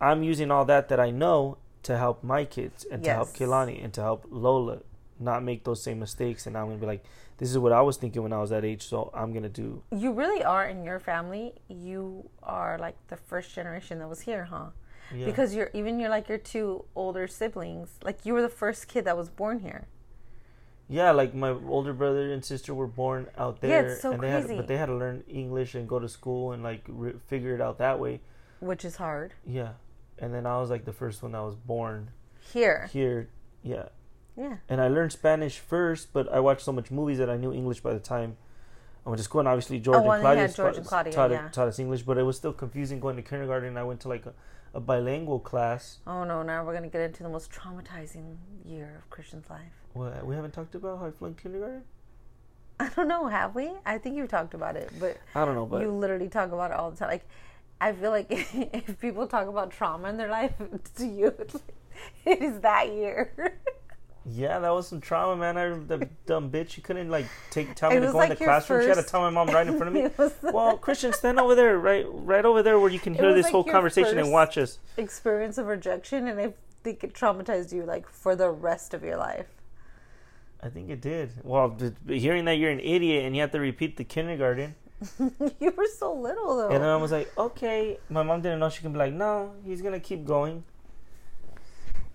[0.01, 3.38] I'm using all that that I know to help my kids and to help Yes.
[3.38, 4.79] Kehlani and to help Lola
[5.19, 6.45] not make those same mistakes.
[6.47, 7.03] And I'm gonna be like,
[7.38, 9.82] this is what I was thinking when I was that age, so I'm gonna do.
[9.91, 11.53] You really are in your family.
[11.69, 14.67] You are like the first generation that was here, huh?
[15.15, 15.25] Yeah.
[15.25, 17.89] Because you're even you're like your two older siblings.
[18.03, 19.88] Like you were the first kid that was born here.
[20.89, 24.21] Yeah, like my older brother and sister were born out there, Yeah, it's so and
[24.23, 24.58] they had, crazy.
[24.58, 27.62] but they had to learn English and go to school and like re- figure it
[27.62, 28.21] out that way.
[28.60, 29.34] which is hard.
[29.45, 29.73] Yeah,
[30.17, 32.10] and then I was like the first one that was born
[32.54, 32.89] Here.
[32.91, 33.30] here.
[33.63, 33.89] Yeah,
[34.36, 34.58] Yeah.
[34.67, 37.82] and I learned Spanish first, but I watched so much movies that I knew English
[37.82, 38.36] by the time
[39.06, 39.39] I went to school.
[39.39, 41.47] And obviously, George Oh, and yeah, Claudia, George and Claudia, taught, yeah.
[41.49, 43.78] taught us English, but it was still confusing going to kindergarten.
[43.78, 44.34] I went to like a,
[44.73, 45.99] a bilingual class.
[46.05, 49.73] Oh no, now we're gonna get into the most traumatizing year of Christian's life.
[49.93, 51.84] Well, we haven't talked about how I flunked kindergarten.
[52.79, 53.71] I don't know, have we?
[53.86, 56.71] I think you talked about it, but I don't know, but you literally talk about
[56.71, 57.10] it all the time.
[57.10, 57.27] Like,
[57.82, 60.53] I feel like if people talk about trauma in their life,
[60.95, 61.36] to you,
[62.25, 63.60] it is that year.
[64.32, 65.58] yeah, that was some trauma, man.
[65.58, 66.70] I the dumb bitch.
[66.72, 68.82] She couldn't like take tell me It to go in the like classroom.
[68.82, 70.10] She had to tell my mom right in front of me.
[70.18, 73.46] Was- well, Christian, stand over there, right, right over there, where you can hear this
[73.46, 74.80] like whole conversation and watch us.
[74.98, 79.18] Experience of rejection, and I think it traumatized you like for the rest of your
[79.18, 79.48] life.
[80.62, 81.32] I think it did.
[81.44, 84.76] Well, hearing that you're an idiot and you have to repeat the kindergarten.
[85.60, 86.70] you were so little though.
[86.70, 87.98] And then I was like, okay.
[88.10, 90.63] My mom didn't know she can be like, no, he's gonna keep going.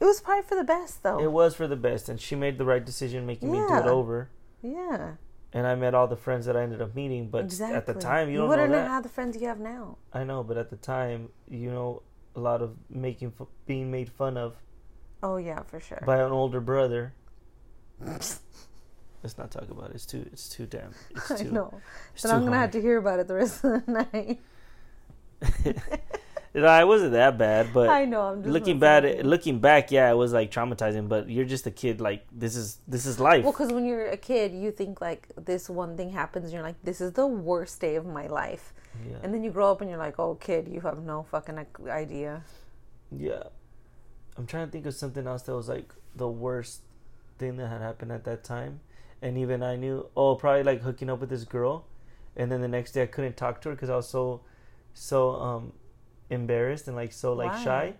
[0.05, 1.19] It was probably for the best, though.
[1.19, 3.87] It was for the best, and she made the right decision making me do it
[3.87, 4.29] over.
[4.63, 5.15] yeah,
[5.53, 7.77] And I met all the friends that I ended up meeting, but exactly.
[7.77, 8.87] at the time you don't know wouldn't that.
[8.89, 9.99] have the friends you have now.
[10.13, 12.03] I know, but at the time, you know,
[12.37, 14.55] a lot of making f- being made fun of
[15.23, 16.03] Oh yeah, for sure.
[16.05, 17.15] by an older brother.
[18.05, 19.95] Let's not talk about it.
[19.95, 20.29] It's too.
[20.33, 20.91] It's too damn.
[21.11, 21.51] It's I too.
[21.51, 21.81] know.
[22.13, 24.41] It's Then too I'm gonna have to hear about it the rest of the night.
[26.55, 28.21] No, it wasn't that bad, but I know.
[28.21, 29.23] I'm just looking bad, you.
[29.25, 31.09] looking back, yeah, it was like traumatizing.
[31.09, 32.01] But you're just a kid.
[32.01, 33.43] Like this is this is life.
[33.43, 36.63] Well, because when you're a kid, you think like this one thing happens, and you're
[36.63, 38.73] like, "This is the worst day of my life,"
[39.09, 39.17] yeah.
[39.25, 42.45] and then you grow up and you're like, "Oh, kid, you have no fucking idea."
[43.11, 43.45] Yeah.
[44.37, 46.81] I'm trying to think of something else that was like the worst
[47.39, 48.81] thing that had happened at that time.
[49.23, 51.87] And even I knew, oh, probably like hooking up with this girl.
[52.37, 54.41] And then the next day I couldn't talk to her because I was so,
[54.93, 55.73] so um,
[56.31, 57.65] embarrassed and like so like Why?
[57.65, 57.95] shy.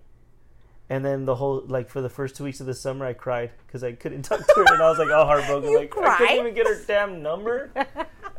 [0.91, 3.53] And then the whole, like for the first two weeks of the summer, I cried
[3.67, 4.75] because I couldn't talk to her.
[4.75, 5.71] And I was like all heartbroken.
[5.71, 7.71] You like I couldn't even get her damn number.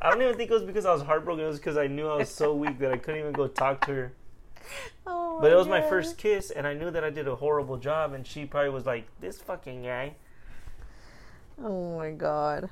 [0.01, 1.43] I don't even think it was because I was heartbroken.
[1.43, 3.85] It was because I knew I was so weak that I couldn't even go talk
[3.87, 4.13] to her.
[5.07, 7.77] Oh, But it was my first kiss, and I knew that I did a horrible
[7.77, 10.15] job, and she probably was like, "This fucking guy."
[11.63, 12.71] Oh my god,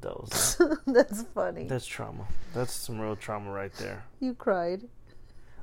[0.00, 0.60] Those.
[0.86, 1.64] that's funny.
[1.64, 2.26] That's trauma.
[2.54, 4.04] That's some real trauma right there.
[4.20, 4.82] you cried.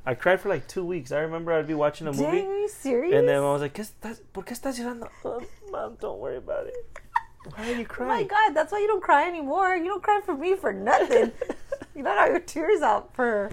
[0.06, 1.12] I cried for like two weeks.
[1.12, 3.16] I remember I'd be watching a Dang, movie, are you serious?
[3.18, 5.10] and then I was like, ¿Qué estás, ¿Por qué estás llorando?
[5.26, 5.42] Oh,
[5.72, 6.76] Mom, don't worry about it.
[7.56, 8.12] Why are you crying?
[8.12, 9.76] Oh my god, that's why you don't cry anymore.
[9.76, 11.32] You don't cry for me for nothing.
[11.96, 13.52] you let all your tears out for.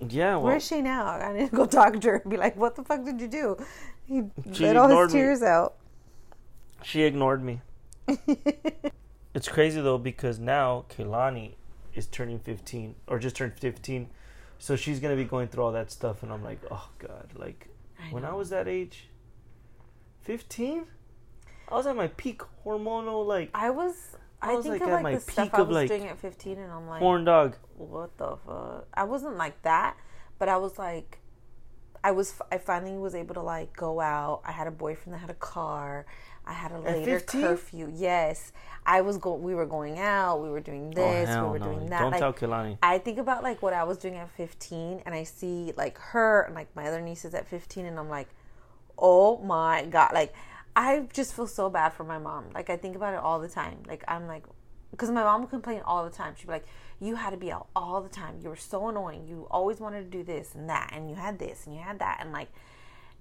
[0.00, 1.06] yeah, well, Where's she now?
[1.06, 3.28] I need to go talk to her and be like, "What the fuck did you
[3.28, 3.56] do?"
[4.06, 4.22] He
[4.60, 5.20] let all his me.
[5.20, 5.74] tears out.
[6.82, 7.60] she ignored me.
[9.34, 11.56] It's crazy though because now Kehlani
[11.94, 14.08] is turning 15 or just turned 15,
[14.58, 17.68] so she's gonna be going through all that stuff, and I'm like, oh god, like
[17.98, 19.08] I when I was that age,
[20.22, 20.84] 15,
[21.68, 23.94] I was at my peak hormonal like I was.
[24.42, 25.88] I I, was, think like, of at like my the stuff peak I was like,
[25.88, 27.56] doing at 15, and I'm like, horn dog.
[27.76, 28.86] what the fuck?
[28.92, 29.96] I wasn't like that,
[30.38, 31.18] but I was like,
[32.06, 32.34] I was.
[32.52, 34.42] I finally was able to like go out.
[34.44, 36.06] I had a boyfriend that had a car.
[36.46, 37.92] I had a later curfew.
[37.92, 38.52] Yes,
[38.86, 39.34] I was go.
[39.34, 40.40] We were going out.
[40.40, 41.28] We were doing Oh this.
[41.28, 41.72] hell we were no!
[41.72, 41.98] doing that.
[41.98, 42.78] Don't like, tell Kehlani.
[42.80, 46.42] I think about like what I was doing at 15 and I see like her
[46.42, 48.28] and like my other nieces at 15 and I'm like,
[48.96, 50.32] "Oh my god." Like
[50.76, 52.44] I just feel so bad for my mom.
[52.54, 53.78] Like I think about it all the time.
[53.88, 54.44] Like I'm like
[54.96, 56.34] cuz my mom would complain all the time.
[56.36, 56.66] She'd be like,
[57.00, 58.38] "You had to be out all the time.
[58.42, 59.26] You were so annoying.
[59.26, 61.98] You always wanted to do this and that and you had this and you had
[61.98, 62.48] that." And like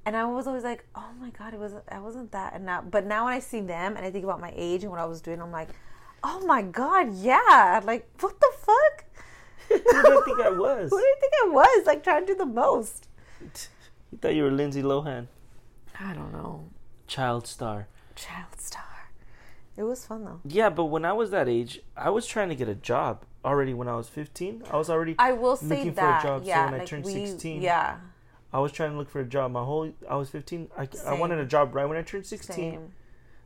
[0.05, 2.81] and I was always like, "Oh my god, it was I wasn't that." And now
[2.81, 5.05] but now when I see them and I think about my age and what I
[5.05, 5.69] was doing, I'm like,
[6.23, 9.05] "Oh my god, yeah." Like, what the fuck?
[9.69, 10.89] Who did you think I was?
[10.91, 11.85] Who do you think I was?
[11.87, 13.07] Like trying to do the most.
[14.11, 15.27] You thought you were Lindsay Lohan,
[15.99, 16.69] I don't know.
[17.07, 17.87] child star.
[18.15, 18.83] Child star.
[19.77, 20.39] It was fun though.
[20.45, 23.73] Yeah, but when I was that age, I was trying to get a job already.
[23.73, 25.15] When I was 15, I was already.
[25.19, 26.23] I will say Looking for a that.
[26.23, 27.97] job, so yeah, when I turned we, 16, Yeah.
[28.53, 29.51] I was trying to look for a job.
[29.51, 30.69] My whole I was 15.
[30.77, 32.55] I, I wanted a job right when I turned 16.
[32.55, 32.91] Same.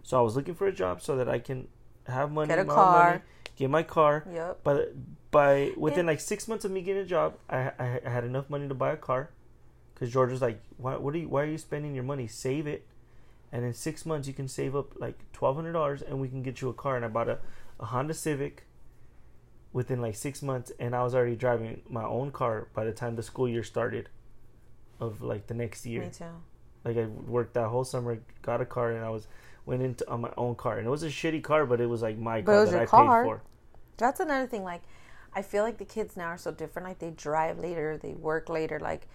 [0.04, 1.68] So I was looking for a job so that I can
[2.06, 3.10] have money, Get a car.
[3.10, 3.22] money,
[3.56, 4.26] get my car.
[4.32, 4.60] Yep.
[4.64, 4.94] But
[5.32, 8.24] by within And- like six months of me getting a job, I, I, I had
[8.24, 9.32] enough money to buy a car.
[9.96, 10.96] Because George was like, "Why?
[10.96, 11.28] What are you?
[11.28, 12.26] Why are you spending your money?
[12.28, 12.88] Save it,
[13.52, 16.44] and in six months you can save up like twelve hundred dollars, and we can
[16.44, 17.40] get you a car." And I bought a,
[17.80, 18.66] a Honda Civic.
[19.72, 23.16] Within like six months, and I was already driving my own car by the time
[23.16, 24.10] the school year started.
[25.00, 26.26] Of like the next year, Me too.
[26.84, 29.28] like I worked that whole summer, got a car, and I was
[29.68, 32.02] went into on my own car, and it was a shitty car, but it was
[32.02, 33.24] like my But car that I car.
[33.24, 33.42] paid for.
[33.98, 34.64] That's another thing.
[34.64, 34.82] Like,
[35.36, 36.88] I feel like the kids now are so different.
[36.88, 38.80] Like, they drive later, they work later.
[38.80, 39.08] Like,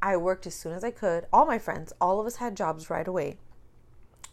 [0.00, 1.26] I worked as soon as I could.
[1.30, 3.36] All my friends, all of us had jobs right away.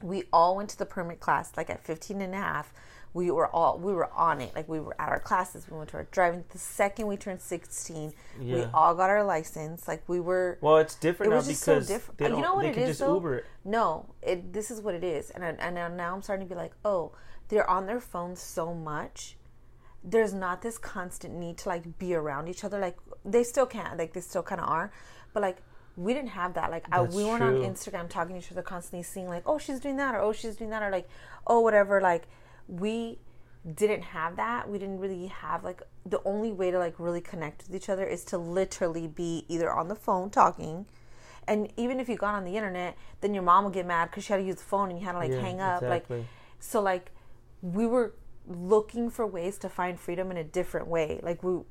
[0.02, 2.74] We all went to the permit class, like at 15 and a half.
[3.14, 4.54] We were all, we were on it.
[4.56, 5.66] Like, we were at our classes.
[5.72, 6.44] We went to our driving.
[6.50, 9.88] The second we turned 16, we all got our license.
[9.88, 12.20] Like, we were, Well, it's different it now was just so different.
[12.36, 13.16] you know what it is though?
[13.16, 13.44] Uber.
[13.66, 14.54] No, it.
[14.54, 16.74] This is what it is, and I, and now- now I'm starting to be like,
[16.86, 17.14] oh,
[17.48, 19.36] they're on their phones so much.
[20.04, 22.80] There's not this constant need to like be around each other.
[22.80, 23.98] Like they still can't.
[23.98, 24.92] like they still kind of are,
[25.34, 25.58] but like
[25.98, 26.72] we didn't have that.
[26.72, 27.66] Like I, we weren't true.
[27.66, 30.32] on Instagram talking to each other constantly, seeing like, oh, she's doing that, or oh,
[30.32, 31.10] she's doing that, or like,
[31.48, 32.00] oh, whatever.
[32.00, 32.28] Like
[32.68, 33.18] we
[33.76, 34.70] didn't have that.
[34.70, 38.06] We didn't really have like the only way to like really connect with each other
[38.06, 40.86] is to literally be either on the phone talking,
[41.48, 44.24] and even if you got on the internet, then your mom would get mad because
[44.24, 45.82] she had to use the phone and you had to like Yeah, hang up.
[45.82, 46.20] exactly.
[46.20, 46.28] Like
[46.60, 47.12] so, like
[47.62, 48.14] we were
[48.48, 51.20] looking for ways to find freedom in a different way.
[51.24, 51.62] Like we,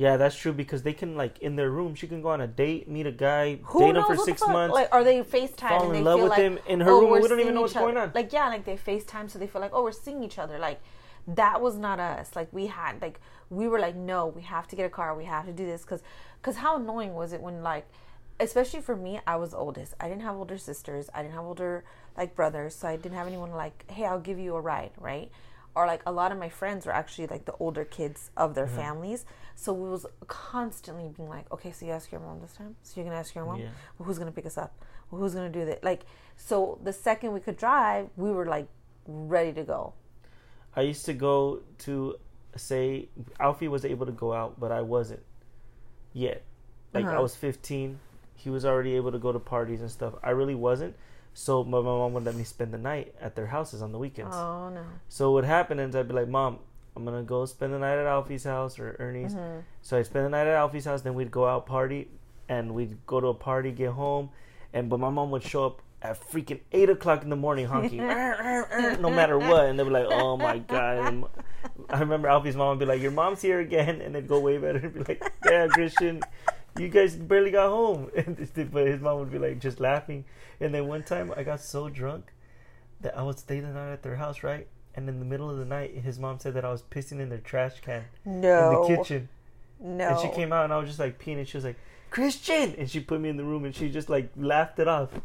[0.00, 1.94] Yeah, that's true because they can like in their room.
[1.94, 4.24] She can go on a date, meet a guy, Who date him for what the
[4.24, 4.50] six fuck?
[4.50, 4.74] months.
[4.74, 6.90] Like, are they FaceTime fall and in they love feel with like, him in her
[6.90, 7.92] oh, room, we're we don't even know what's each other.
[7.92, 8.12] going on.
[8.14, 10.58] Like, yeah, like they FaceTime, so they feel like, oh, we're seeing each other.
[10.58, 10.80] Like,
[11.28, 12.34] that was not us.
[12.34, 15.14] Like, we had, like, we were like, no, we have to get a car.
[15.14, 15.82] We have to do this.
[15.82, 16.02] Because,
[16.40, 17.86] cause how annoying was it when, like,
[18.38, 19.92] especially for me, I was oldest.
[20.00, 21.10] I didn't have older sisters.
[21.12, 21.84] I didn't have older,
[22.16, 22.74] like, brothers.
[22.74, 25.30] So I didn't have anyone like, hey, I'll give you a ride, right?
[25.74, 28.66] Or, like, a lot of my friends were actually, like, the older kids of their
[28.66, 29.24] families.
[29.54, 32.76] So we was constantly being like, okay, so you ask your mom this time?
[32.82, 33.60] So you're to ask your mom?
[33.60, 33.68] Yeah.
[33.98, 34.72] well, who's gonna pick us up?
[35.10, 35.84] Well, who's gonna do that?
[35.84, 36.02] Like,
[36.36, 38.68] so the second we could drive, we were like
[39.06, 39.94] ready to go.
[40.74, 42.16] I used to go to
[42.56, 45.22] say Alfie was able to go out, but I wasn't
[46.12, 46.42] yet.
[46.94, 47.22] Like I Uh-huh.
[47.22, 47.98] was 15,
[48.34, 50.14] he was already able to go to parties and stuff.
[50.22, 50.96] I really wasn't.
[51.32, 53.98] So my, my mom would let me spend the night at their houses on the
[53.98, 54.34] weekends.
[54.34, 54.84] Oh no!
[55.08, 56.58] So what happened is I'd be like, Mom,
[56.96, 59.34] I'm gonna go spend the night at Alfie's house or Ernie's.
[59.34, 59.60] Mm-hmm.
[59.82, 62.08] So I'd spend the night at Alfie's house, then we'd go out party,
[62.48, 64.30] and we'd go to a party, get home,
[64.72, 68.00] and but my mom would show up at freaking eight o'clock in the morning honking,
[68.00, 71.24] "Arr, arr, arr," no matter what, and they'd be like, Oh my god!
[71.90, 74.64] I remember Alfie's mom would be like, Your mom's here again, and they'd go wave
[74.64, 76.20] at her and be like, Yeah, Christian.
[76.78, 78.36] You guys barely got home, and
[78.72, 80.24] but his mom would be like just laughing.
[80.60, 82.32] And then one time I got so drunk
[83.00, 84.66] that I would stay the night at their house, right?
[84.94, 87.28] And in the middle of the night, his mom said that I was pissing in
[87.28, 89.28] their trash can No, in the kitchen.
[89.78, 90.08] no.
[90.08, 91.76] And she came out and I was just like peeing and she was like,
[92.10, 92.74] Christian!
[92.76, 95.10] And she put me in the room and she just like laughed it off.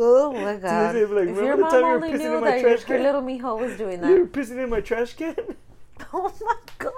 [0.00, 0.94] Oh my god!
[0.94, 2.50] be like, if "Remember your the mom time you were only pissing knew in my
[2.52, 4.08] that your, trash can?" little mijo was doing that.
[4.10, 5.34] You were pissing in my trash can?
[6.12, 6.92] oh my god!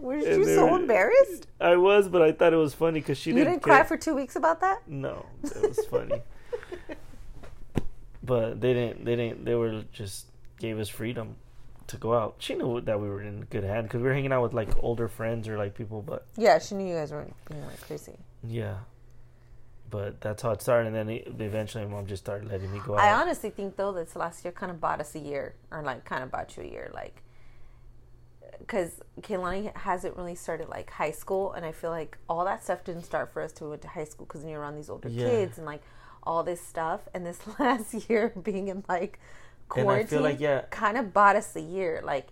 [0.00, 1.46] Were And you so were- embarrassed?
[1.60, 3.96] I was, but I thought it was funny because she You didn't didn't cry for
[3.96, 4.86] two weeks about that?
[4.88, 6.22] No, it was funny.
[8.22, 9.04] but they didn't.
[9.04, 9.44] They didn't.
[9.44, 10.26] They were just
[10.58, 11.36] gave us freedom
[11.88, 12.36] to go out.
[12.38, 14.70] She knew that we were in good hand because we were hanging out with like
[14.82, 16.02] older friends or like people.
[16.02, 18.16] But Yeah, she knew you guys weren't being like crazy.
[18.46, 18.76] yeah,
[19.90, 20.88] but that's how it started.
[20.88, 23.00] And then it, eventually, my mom just started letting me go out.
[23.00, 26.04] I honestly think though this last year kind of bought us a year, or like
[26.04, 27.22] kind of bought you a year, like
[28.58, 32.84] because Kaylani hasn't really started like high school, and I feel like all that stuff
[32.84, 35.08] didn't start for us till we went to high school because you're around these older
[35.08, 35.28] Yeah.
[35.28, 35.82] kids and like
[36.22, 37.00] all this stuff.
[37.14, 39.18] And this last year being in like
[39.76, 40.62] And I feel quarantine, like, yeah.
[40.70, 42.00] kind of bought us a year.
[42.04, 42.28] Like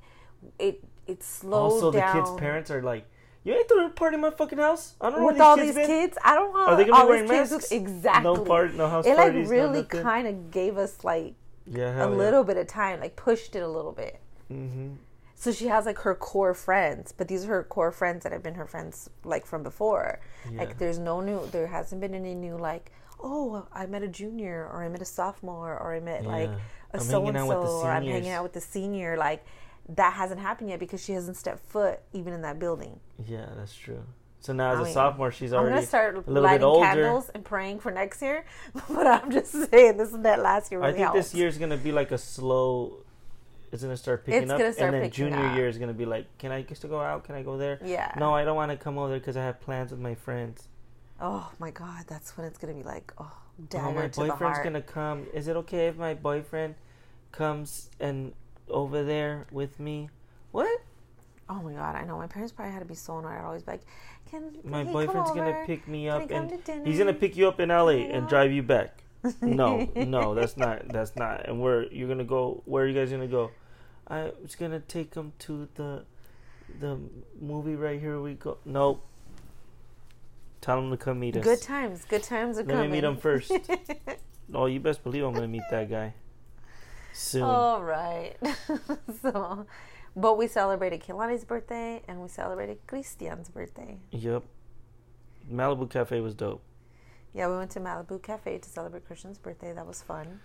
[0.59, 2.17] it it slowed also, down.
[2.17, 3.05] the kids' parents are like,
[3.43, 5.75] "You ain't throwing a party in my fucking house." I don't know with all these
[5.75, 5.87] kids been.
[5.87, 7.71] kids, I don't want Are they gonna be all wearing these kids masks?
[7.73, 8.23] with- exactly.
[8.25, 10.03] No part, no house it like parties, no really nothing?
[10.03, 11.35] kind of gave us like
[11.67, 14.21] Yeah, a hell little bit of time, like pushed it a little bit.
[14.49, 14.91] hmm
[15.41, 18.43] So she has like her core friends, but these are her core friends that have
[18.43, 20.21] been her friends like from before.
[20.53, 20.59] Yeah.
[20.59, 24.69] Like there's no new, there hasn't been any new like, oh, I met a junior
[24.71, 26.57] or I met a sophomore or I met like Yeah.
[26.93, 29.17] a I'm so and out with the so or I'm hanging out with the senior.
[29.17, 29.43] Like
[29.89, 33.01] that hasn't happened yet because she hasn't stepped foot even in that building.
[33.27, 34.03] Yeah, that's true.
[34.41, 36.41] So now as I a mean, sophomore, she's I'm already gonna start a little bit
[36.43, 36.85] lighting older.
[36.87, 38.45] candles and praying for next year,
[38.91, 41.17] but I'm just saying this and that last year I think helped.
[41.17, 43.05] this year is gonna be like a slow.
[43.73, 45.57] It's gonna start picking It's up, gonna start and then junior up.
[45.57, 47.25] year is gonna be like, can I just go out?
[47.25, 47.79] Can I go there?
[47.85, 48.13] Yeah.
[48.19, 50.69] No, I don't want to come over there because I have plans with my friends.
[51.21, 53.31] Oh my god, that's when it's gonna be like, oh,
[53.61, 54.65] Oh, dagger my to the boyfriend's heart.
[54.65, 55.27] gonna come.
[55.35, 56.75] Is it okay if my boyfriend
[57.31, 58.33] comes and
[58.69, 60.09] over there with me?
[60.51, 60.81] What?
[61.49, 62.17] Oh my god, I know.
[62.17, 63.33] My parents probably had to be so annoyed.
[63.33, 63.83] I'd always be like,
[64.31, 67.69] "Can My boyfriend's gonna pick me up and to he's gonna pick you up in
[67.69, 69.03] LA and drive you back.
[69.43, 70.89] No, no, that's not.
[70.89, 71.47] That's not.
[71.47, 72.63] And where you're gonna go?
[72.65, 73.51] Where are you guys gonna go?
[74.11, 76.05] I was gonna take him to the
[76.81, 76.99] the
[77.41, 78.21] movie right here.
[78.21, 78.59] We go.
[78.65, 79.07] Nope.
[80.61, 81.45] Tell him to come meet us.
[81.45, 82.05] Good times.
[82.05, 83.53] Good times are Let me meet him first.
[84.55, 86.15] oh, you best believe I'm gonna meet that guy
[87.13, 87.43] soon.
[87.43, 88.35] All right.
[89.23, 89.67] so,
[90.17, 93.99] but we celebrated Kilani's birthday and we celebrated Christian's birthday.
[94.11, 94.43] Yep.
[95.51, 96.63] Malibu Cafe was dope.
[97.33, 99.73] Yeah, we went to Malibu Cafe to celebrate Christian's birthday.
[99.73, 100.41] That was fun.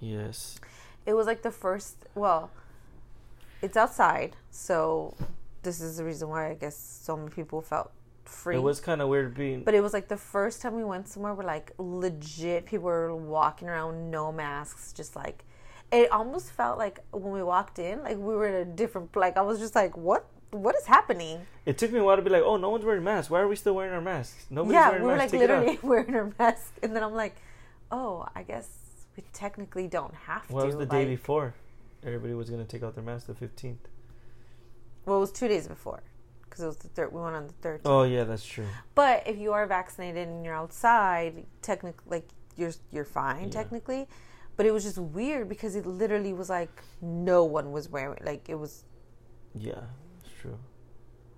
[0.00, 0.58] Yes.
[1.06, 2.06] It was like the first.
[2.14, 2.50] Well,
[3.62, 5.14] it's outside, so
[5.62, 7.90] this is the reason why I guess so many people felt
[8.24, 8.56] free.
[8.56, 9.64] It was kind of weird being.
[9.64, 13.14] But it was like the first time we went somewhere where like legit people were
[13.14, 15.44] walking around no masks, just like
[15.90, 19.36] it almost felt like when we walked in, like we were in a different like
[19.36, 21.40] I was just like, What what is happening?
[21.66, 23.28] it took me a while to be like, oh, no one's wearing masks.
[23.30, 24.46] Why are we still wearing our masks?
[24.48, 24.84] Nobody's wearing masks.
[24.84, 25.32] yeah, wearing we were masks.
[25.32, 27.36] like Take literally wearing our mask and then I'm like,
[27.90, 28.68] Oh, I guess
[29.16, 30.70] we technically don't have Well, to.
[30.70, 31.54] it was the day before.
[32.04, 33.88] Everybody was gonna take out their masks the fifteenth.
[35.06, 36.02] Well, it was two days before.
[36.44, 37.80] Because it was the third we went on the third.
[37.84, 38.66] Oh yeah, that's true.
[38.94, 43.50] But if you are vaccinated and you're outside, technically, like you're you're fine Yeah.
[43.50, 44.08] technically.
[44.56, 48.48] But it was just weird because it literally was like no one was wearing like
[48.48, 48.84] it was
[49.54, 49.82] Yeah,
[50.20, 50.58] it's true.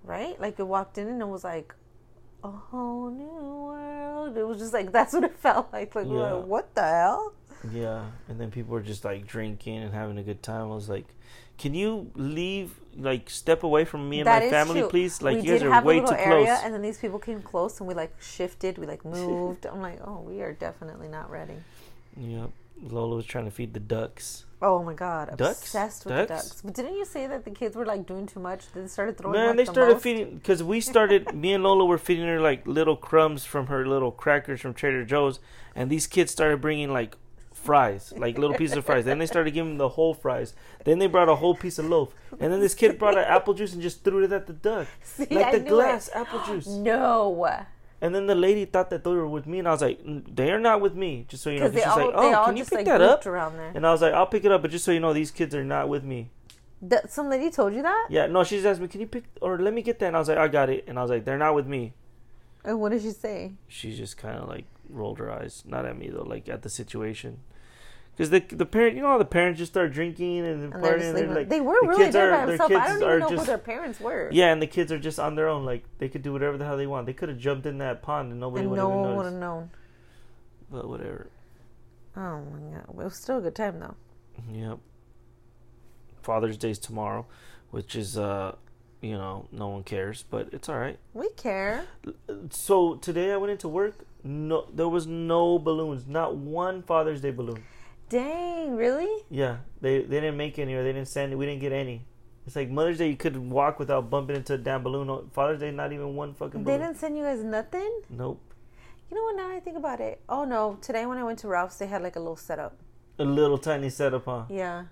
[0.03, 0.39] right?
[0.39, 1.75] Like it walked in and it was like
[2.43, 4.37] a whole new world.
[4.37, 5.93] It was just like that's what it felt like.
[5.93, 6.33] Like, Yeah.
[6.35, 7.33] what the hell?
[7.71, 10.63] Yeah, and then people were just like drinking and having a good time.
[10.71, 11.05] I was like,
[11.57, 12.73] "Can you leave?
[12.97, 14.89] Like, step away from me and That my family, true.
[14.89, 15.21] please?
[15.21, 16.97] Like, we you guys are have way a little too area, close." and then these
[16.97, 18.77] people came close, and we like shifted.
[18.77, 19.65] We like moved.
[19.65, 21.55] I'm like, oh, we are definitely not ready.
[22.17, 22.49] Yep.
[22.83, 24.45] Lola was trying to feed the ducks.
[24.63, 25.61] Oh my god, Ducks?
[25.61, 26.27] obsessed with Ducks?
[26.27, 26.61] the ducks.
[26.63, 28.71] But didn't you say that the kids were like doing too much?
[28.73, 29.33] They started throwing.
[29.37, 30.03] Man, like, they the started most?
[30.03, 31.33] feeding because we started.
[31.35, 35.05] me and Lola were feeding her like little crumbs from her little crackers from Trader
[35.05, 35.39] Joe's,
[35.75, 37.17] and these kids started bringing like
[37.61, 39.05] fries, like little pieces of fries.
[39.05, 40.53] Then they started giving the whole fries.
[40.85, 43.53] Then they brought a whole piece of loaf, and then this kid brought an apple
[43.53, 46.15] juice and just threw it at the duck, See, like I the glass it.
[46.15, 46.67] apple juice.
[46.91, 47.45] No,
[48.01, 50.23] And then the lady thought that they were with me, and I was like, mm,
[50.35, 52.63] "They are not with me." Just so you know, she's all like, "Oh, can you
[52.65, 53.71] pick like that up?" around there.
[53.75, 55.53] And I was like, "I'll pick it up," but just so you know, these kids
[55.53, 56.29] are not with me.
[56.81, 59.25] That, some lady told you that, Yeah, no, she just asked me, "Can you pick
[59.39, 61.11] or let me get that?" And I was like, "I got it," and I was
[61.11, 61.93] like, "They're not with me."
[62.63, 63.53] and what did she say?
[63.67, 66.69] She just kind of like rolled her eyes, not at me though, like at the
[66.69, 67.39] situation.
[68.15, 70.93] Because the the parent, you know, how the parents just start drinking and, And they're
[70.93, 70.99] partying.
[70.99, 72.75] just and they're like, they were the really there are- by their themselves.
[72.75, 74.29] I don't even know who their parents were.
[74.31, 75.63] yeah, and the kids are just on their own.
[75.65, 77.05] Like they could do whatever the hell they want.
[77.05, 79.25] They could have jumped in that pond and nobody and would no have one would
[79.25, 79.69] have known.
[80.69, 81.27] But whatever.
[82.17, 83.95] Oh my god, it was still a good time though.
[84.51, 84.79] Yep.
[86.21, 87.25] Father's Day's tomorrow,
[87.71, 88.55] which is uh,
[89.01, 90.99] you know, no one cares, but it's all right.
[91.13, 91.85] We care.
[92.51, 93.95] So today I went into work.
[94.23, 96.07] No, there was no balloons.
[96.07, 97.63] Not one Father's Day balloon.
[98.09, 99.23] Dang, really?
[99.29, 101.37] Yeah, they they didn't make any or they didn't send.
[101.37, 102.05] We didn't get any.
[102.45, 105.29] It's like Mother's Day, you could walk without bumping into a damn balloon.
[105.31, 108.01] Father's Day, not even one fucking They didn't send you guys nothing.
[108.09, 108.41] Nope.
[109.09, 109.35] You know what?
[109.37, 110.21] Now I think about it.
[110.27, 110.77] Oh no!
[110.81, 112.77] Today when I went to Ralph's, they had like a little setup.
[113.19, 114.45] A little tiny setup, huh?
[114.49, 114.85] Yeah,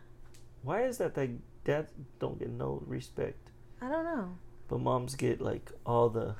[0.63, 1.15] Why is that?
[1.15, 1.29] That
[1.65, 3.49] dads don't get no respect,
[3.81, 4.29] I don't know.
[4.67, 6.35] but moms get like all the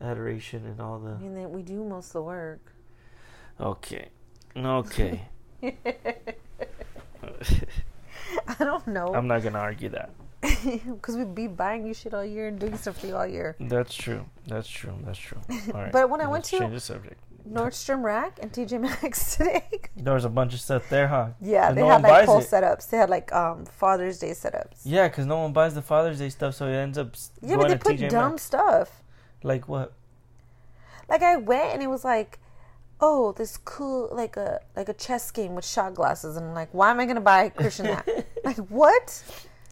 [0.00, 1.18] adoration and all I the.
[1.18, 2.72] mean, they, we do most of the work.
[3.60, 4.08] Okay,
[4.56, 5.22] okay.
[8.48, 10.10] I don't know I'm not gonna argue that.
[10.42, 13.56] because we'd be buying you shit all year and doing stuff for you all year.
[13.58, 14.26] That's true.
[14.46, 14.94] That's true.
[15.04, 15.38] That's true.
[15.74, 15.92] All right.
[15.92, 19.64] But when I went to- change the subject, Nordstrom Rack and TJ Maxx today.
[19.96, 21.28] there was a bunch of stuff there, huh?
[21.40, 22.44] yeah, they no had like whole it.
[22.46, 22.90] setups.
[22.90, 24.80] They had like um Father's Day setups.
[24.84, 27.68] Yeah, because no one buys the Father's Day stuff, so it ends up Yeah, but
[27.68, 28.42] they put TJ dumb Maxx.
[28.42, 29.02] stuff.
[29.46, 29.92] Like what?
[31.08, 32.40] Like I went and it was like,
[33.00, 36.68] oh, this cool like a like a chess game with shot glasses, and I'm like,
[36.72, 38.26] why am I gonna buy Christian that?
[38.44, 39.22] like what?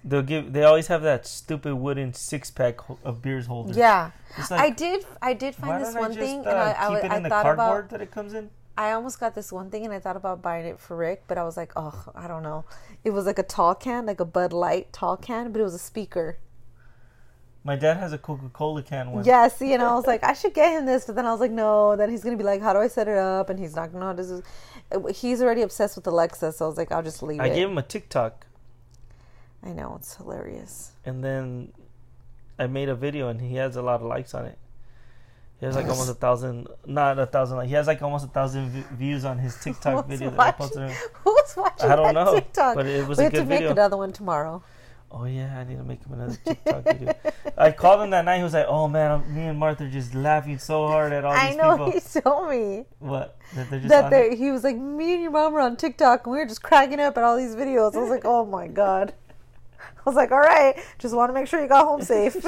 [0.04, 0.52] They'll give.
[0.52, 3.76] They always have that stupid wooden six pack of beers holder.
[3.76, 5.04] Yeah, It's I did.
[5.20, 7.86] I did find this one just, thing, uh, and I I, I the thought cardboard
[7.86, 7.90] about.
[7.90, 8.50] that it comes in.
[8.76, 11.38] I almost got this one thing, and I thought about buying it for Rick, but
[11.38, 12.64] I was like, oh, I don't know.
[13.02, 15.74] It was like a tall can, like a Bud Light tall can, but it was
[15.74, 16.38] a speaker.
[17.66, 19.24] My dad has a Coca Cola can one.
[19.24, 21.40] Yeah, see, and I was like, I should get him this, but then I was
[21.40, 21.96] like, no.
[21.96, 23.48] Then he's gonna be like, how do I set it up?
[23.48, 24.22] And he's not gonna know how to.
[24.22, 24.42] do
[25.08, 25.18] this.
[25.20, 27.54] He's already obsessed with Alexa, so I was like, I'll just leave I it.
[27.54, 28.46] gave him a TikTok,
[29.62, 30.92] I know it's hilarious.
[31.06, 31.72] and then
[32.58, 34.58] I made a video, and he has a lot of likes on it.
[35.58, 37.56] He has like almost a thousand, not a thousand.
[37.56, 40.44] Like he has like almost a thousand v- views on his TikTok video that I
[40.50, 40.82] watching- posted.
[40.90, 40.96] him.
[41.24, 42.74] Who's watching I don't know, TikTok?
[42.76, 43.70] but it was we a have to make video.
[43.70, 44.62] another one tomorrow.
[45.16, 47.12] Oh yeah, I need to make him another TikTok video.
[47.56, 48.38] I called him that night.
[48.38, 51.24] He was like, "Oh man, I'm- me and Martha are just laughing so hard at
[51.24, 53.38] all I these know people." he told me What?
[53.54, 54.38] That they're just that they, it?
[54.38, 56.98] he was like, me and your mom were on TikTok and we were just cracking
[56.98, 57.94] up at all these videos.
[57.94, 59.14] I was like, oh my god.
[59.80, 62.34] I was like, all right, just want to make sure you got home safe.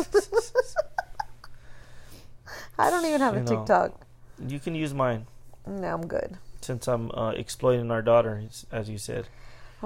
[2.78, 3.56] I don't even have a You know.
[3.58, 4.00] TikTok.
[4.46, 5.26] You can use mine
[5.66, 6.36] No, I'm good.
[6.60, 9.28] since I'm uh, exploiting our daughter, as you said.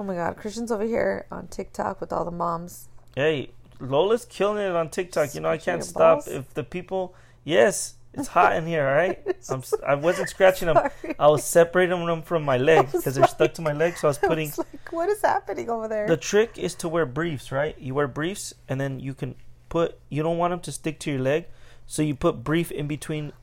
[0.01, 2.89] Oh my god, Christian's over here on TikTok with all the moms.
[3.13, 5.35] Hey, Lola's killing it on TikTok.
[5.35, 6.27] You know, I can't stop balls?
[6.27, 7.13] if the people.
[7.43, 8.87] Yes, it's hot in here.
[8.87, 9.19] All right,
[9.51, 9.61] I'm.
[9.85, 10.89] I wasn't scratching them.
[11.19, 13.95] I was separating them from my leg was because they're stuck to my leg.
[13.95, 14.47] So I was I putting.
[14.47, 16.07] was like, what is happening over there?
[16.07, 17.77] The trick is to wear briefs, right?
[17.77, 19.35] You wear briefs, and then you can
[19.69, 19.99] put.
[20.09, 21.45] You don't want them to stick to your leg,
[21.85, 23.33] so you put brief in between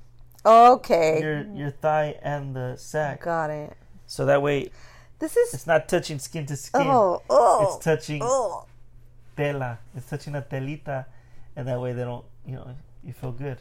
[0.45, 1.21] okay.
[1.21, 3.77] your your thigh and the sack, Got it.
[4.09, 4.73] so that way
[5.19, 5.55] This is.
[5.55, 6.83] it's not touching skin to skin.
[6.87, 7.75] Oh, oh.
[7.77, 8.67] It's touching oh.
[9.37, 9.79] tela.
[9.97, 11.07] It's touching a telita,
[11.57, 12.25] and that way they don't.
[12.47, 13.59] You know, you feel good.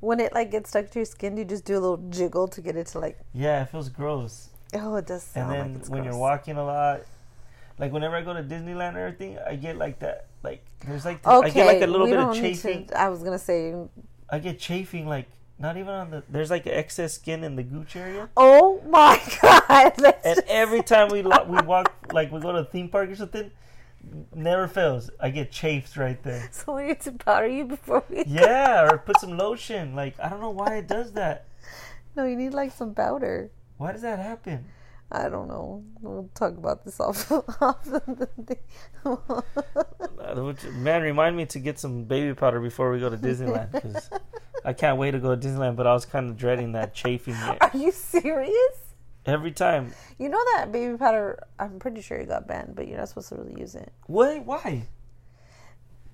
[0.00, 2.48] When it like gets stuck to your skin, do you just do a little jiggle
[2.48, 3.18] to get it to like.
[3.32, 4.48] Yeah, it feels gross.
[4.74, 7.02] Oh, it does And then like it's when you're walking a lot,
[7.78, 10.26] like whenever I go to Disneyland and everything, I get like that.
[10.42, 12.86] Like there's like I Okay, get like a little bit of chafing.
[12.86, 13.74] to- I was gonna say,
[14.28, 15.26] I get chafing like
[15.58, 16.22] not even on the.
[16.28, 18.28] There's like excess skin in the gooch area.
[18.36, 19.92] oh my god!
[20.24, 23.16] And every time we lo- we walk, like we go to a theme park or
[23.16, 23.50] something,
[24.34, 25.10] never fails.
[25.20, 26.48] I get chafed right there.
[26.52, 28.24] So we need to powder you before we.
[28.26, 29.94] Yeah, or put some lotion.
[29.94, 31.46] Like I don't know why it does that.
[32.16, 33.50] No, you need like some powder.
[33.76, 34.66] Why does that happen?
[35.14, 35.84] I don't know.
[36.00, 37.30] We'll talk about this off.
[37.62, 38.00] off the
[38.46, 38.58] thing.
[40.18, 44.10] Uh, Man, remind me to get some baby powder before we go to Disneyland because
[44.64, 45.76] I can't wait to go to Disneyland.
[45.76, 47.58] But I was kind of dreading that chafing it.
[47.60, 48.76] Are you serious?
[49.26, 49.94] every time.
[50.18, 51.38] You know that baby powder?
[51.58, 54.44] I'm pretty sure it got banned, but you're not supposed to really use it What?
[54.44, 54.86] Why?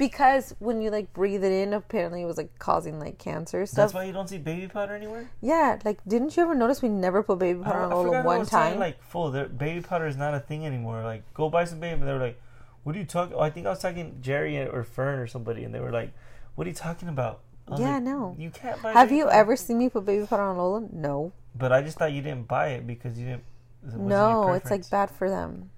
[0.00, 3.76] Because when you like breathe it in, apparently it was like causing like cancer stuff.
[3.76, 5.30] That's why you don't see baby powder anywhere.
[5.42, 8.38] Yeah, like didn't you ever notice we never put baby powder on Lola one I
[8.38, 8.78] was telling, time?
[8.80, 9.30] like, full.
[9.30, 11.04] Baby powder is not a thing anymore.
[11.04, 12.00] Like, go buy some baby.
[12.00, 12.40] And they were like,
[12.82, 15.64] "What are you talking?" Oh, I think I was talking Jerry or Fern or somebody,
[15.64, 16.14] and they were like,
[16.54, 17.40] "What are you talking about?"
[17.76, 18.34] Yeah, like, no.
[18.38, 18.92] You can't buy.
[18.92, 20.88] Have you powder." ever seen me put baby powder on Lola?
[20.90, 21.32] No.
[21.54, 23.44] But I just thought you didn't buy it because you didn't.
[23.86, 25.70] it No, it's like bad for them.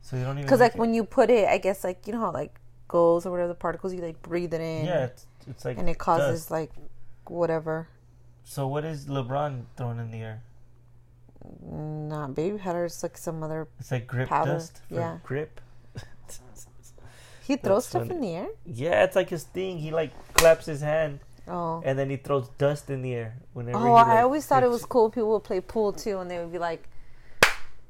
[0.00, 0.46] So you don't even.
[0.46, 2.58] Because like when you put it, I guess like you know how like
[2.94, 5.78] goes or whatever the particles, you like breathe it in, Yeah, it's, it's like.
[5.78, 6.50] and it causes dust.
[6.52, 6.70] like
[7.26, 7.88] whatever.
[8.44, 10.42] So what is LeBron throwing in the air?
[11.62, 12.84] Not baby powder.
[12.84, 13.66] It's like some other.
[13.80, 15.18] It's like grip Powder, dust for yeah.
[15.24, 15.60] grip.
[17.46, 18.14] He throws That's stuff funny.
[18.14, 18.48] in the air.
[18.64, 19.76] Yeah, it's like his thing.
[19.78, 21.82] He like claps his hand Oh.
[21.84, 23.76] and then he throws dust in the air whenever.
[23.76, 25.10] Oh, he, I always thought it was cool.
[25.10, 26.88] People would play pool too, and they would be like,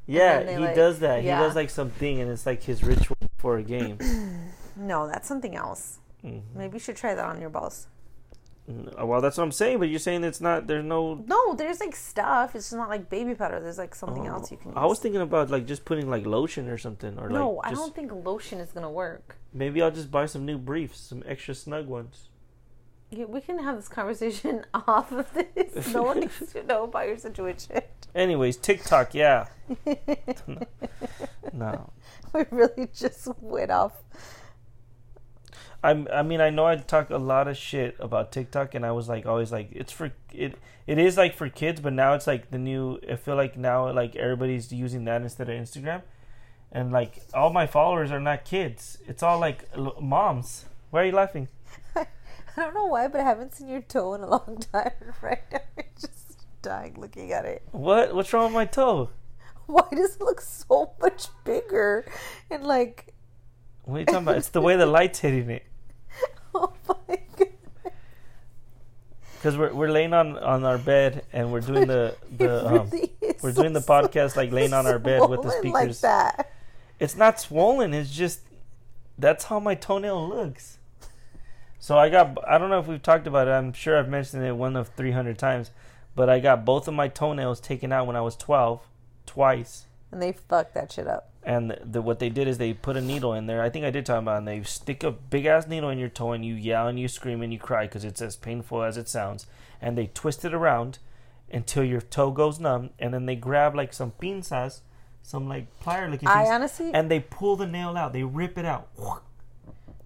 [0.09, 1.22] Yeah, he like- does that.
[1.22, 1.38] yeah.
[1.38, 3.98] He does like something, and it's like his ritual for a game.
[4.77, 5.99] "No, that's something else.
[6.25, 6.43] Mhm.
[6.55, 7.89] Maybe you should try that on your balls."
[8.70, 9.79] Mm, Well, that's what I'm saying.
[9.79, 10.66] But you're saying it's not.
[10.66, 11.16] There's no.
[11.27, 12.55] No, there's like stuff.
[12.55, 13.61] It's just not like baby powder.
[13.61, 14.70] There's like something Oh, else you can.
[14.70, 14.79] Use.
[14.79, 17.70] I was thinking about like just putting like lotion or something, or no, like I
[17.70, 19.37] just, don't think lotion is gonna work.
[19.53, 22.29] maybe I'll just buy some new briefs, some extra snug ones.
[23.11, 25.93] Yeah, we can have this conversation off of this.
[25.93, 27.83] No one needs to know about your situation.
[28.14, 29.47] Anyways, TikTok, yeah.
[31.53, 31.91] no,
[32.33, 33.93] we really just went off.
[35.85, 38.93] I I mean I know I talk a lot of shit about TikTok, and I
[38.93, 40.57] was like always like it's for it.
[40.87, 42.99] It is like for kids, but now it's like the new.
[43.11, 46.03] I feel like now like everybody's using that instead of Instagram,
[46.72, 48.97] and like all my followers are not kids.
[49.07, 50.64] It's all like l- moms.
[50.91, 51.49] Why are you laughing?
[51.97, 52.07] I
[52.57, 54.93] don't know why, but I haven't seen your toe in a long time.
[55.20, 57.62] Right now, I'm just dying looking at it.
[57.72, 58.14] What?
[58.14, 59.11] What's wrong with my toe?
[59.66, 62.07] Why does it look so much bigger?
[62.51, 63.12] And like,
[63.85, 64.37] What are you talking about?
[64.37, 65.63] It's the way the light's hitting it.
[66.57, 66.72] oh
[67.09, 67.48] my god.
[69.36, 73.12] Because we're we're laying on on our bed and we're doing the the um, really
[73.42, 76.02] we're doing the podcast like laying on our bed with the speakers.
[76.02, 76.52] Like that.
[76.98, 77.92] It's not swollen.
[77.92, 78.40] It's just
[79.18, 80.78] that's how my toenail looks.
[81.78, 83.50] So I got I don't know if we've talked about it.
[83.50, 85.70] I'm sure I've mentioned it one of 300 times,
[86.16, 88.80] but I got both of my toenails taken out when I was 12,
[89.26, 89.86] twice.
[90.11, 91.30] And they fucked that shit up.
[91.47, 93.62] And the, what they did is they put a needle in there.
[93.62, 94.38] I think I did talk about it.
[94.38, 97.07] And they stick a big ass needle in your toe and you yell and you
[97.07, 99.47] scream and you cry because it's as painful as it sounds.
[99.80, 100.99] And they twist it around
[101.53, 102.90] until your toe goes numb.
[102.99, 104.80] And then they grab like some pinzas,
[105.22, 108.14] some like plier looking I honestly, and they pull the nail out.
[108.14, 108.88] They rip it out.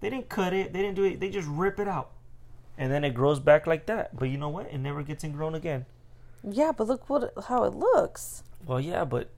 [0.01, 0.73] They didn't cut it.
[0.73, 1.19] They didn't do it.
[1.21, 2.11] They just rip it out.
[2.77, 4.15] And then it grows back like that.
[4.17, 4.67] But you know what?
[4.71, 5.85] It never gets ingrown again.
[6.43, 8.43] yeah, but look what how it looks.
[8.65, 9.29] Well, yeah, but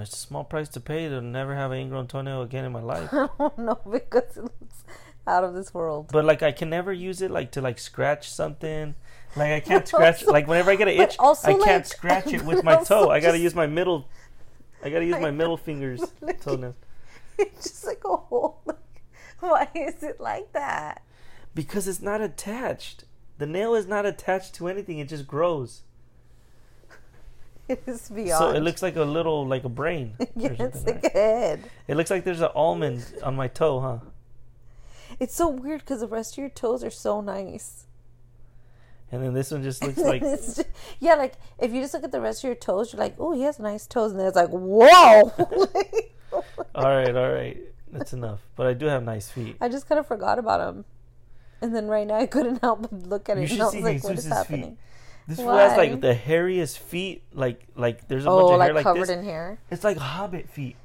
[0.00, 2.80] it's a small price to pay to never have an ingrown toenail again in my
[2.94, 3.12] life.
[3.12, 4.84] I don't know because it looks
[5.26, 6.08] out of this world.
[6.12, 8.94] But like I can never use it like to like scratch something.
[9.36, 12.28] Like I can't scratch also- like whenever I get an itch, I can't like- scratch
[12.32, 13.10] it with my toe.
[13.10, 14.08] I gotta use my middle
[14.82, 16.00] I gotta use I my middle fingers
[16.40, 16.76] toenails.
[17.38, 18.60] It's just like a hole.
[18.64, 18.76] Like,
[19.40, 21.02] Why is it like that?
[21.54, 23.04] Because it's not attached.
[23.38, 25.82] The nail is not attached to anything, it just grows.
[27.68, 28.38] It is beyond.
[28.38, 30.14] So it looks like a little like a brain.
[30.36, 31.04] yeah, it's like right?
[31.04, 31.70] a head.
[31.86, 33.98] It looks like there's an almond on my toe, huh?
[35.20, 37.86] It's so weird because the rest of your toes are so nice.
[39.10, 40.64] And then this one just looks like It's ju-
[41.00, 43.32] yeah, like if you just look at the rest of your toes, you're like, oh,
[43.32, 45.32] he has nice toes, and then it's like, whoa.
[46.74, 47.56] All right, all right.
[47.90, 48.40] That's enough.
[48.54, 49.56] But I do have nice feet.
[49.60, 50.84] I just kind of forgot about him,
[51.62, 53.64] and then right now I couldn't help but look at You it, should and I
[53.64, 54.62] was see like, what is happening?
[54.76, 54.78] feet.
[55.28, 57.22] This fool has like the hairiest feet.
[57.32, 59.10] Like like there's a Oh, bunch of like hair like covered this.
[59.10, 59.58] in hair.
[59.70, 60.76] It's like Hobbit feet.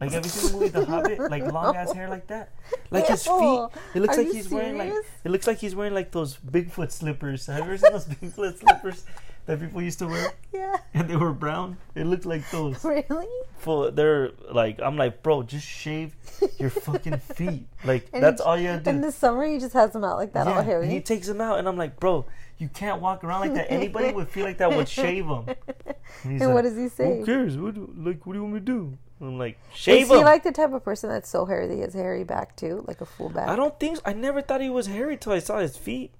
[0.00, 1.18] Like have you seen the movie The Hobbit?
[1.30, 2.52] Like long ass hair like that.
[2.90, 3.32] Like his feet.
[3.32, 3.68] Ew.
[3.96, 4.92] It looks Are like he's wearing like
[5.24, 7.46] it looks like he's wearing like those Bigfoot slippers.
[7.46, 8.04] Have you ever seen those
[8.46, 9.04] Bigfoot slippers?
[9.46, 10.76] that people used to wear, Yeah.
[10.92, 11.78] and they were brown.
[11.94, 12.84] It looked like those.
[12.84, 13.26] Really?
[13.60, 16.14] Full, they're like, I'm like, bro, just shave
[16.58, 17.66] your fucking feet.
[17.82, 18.90] Like And that's he- all you gotta do.
[18.90, 20.82] In the summer, he just has them out like that, all Yeah, hairy.
[20.82, 22.26] and he takes them out, and I'm like, bro,
[22.58, 23.70] you can't walk around like that.
[23.70, 25.44] Anybody would feel like that would shave him.
[25.46, 25.56] And,
[26.32, 27.18] he's And what does he say?
[27.20, 27.56] Who cares?
[27.56, 28.98] What do, like, what do you want me to do?
[29.20, 30.02] And I'm like, shave him.
[30.02, 30.24] Is he him.
[30.24, 33.00] like the type of person that's so hairy that he has hairy back too, like
[33.00, 33.48] a full back?
[33.48, 33.96] I don't think.
[33.96, 34.02] So.
[34.06, 36.12] I never thought he was hairy till I saw his feet.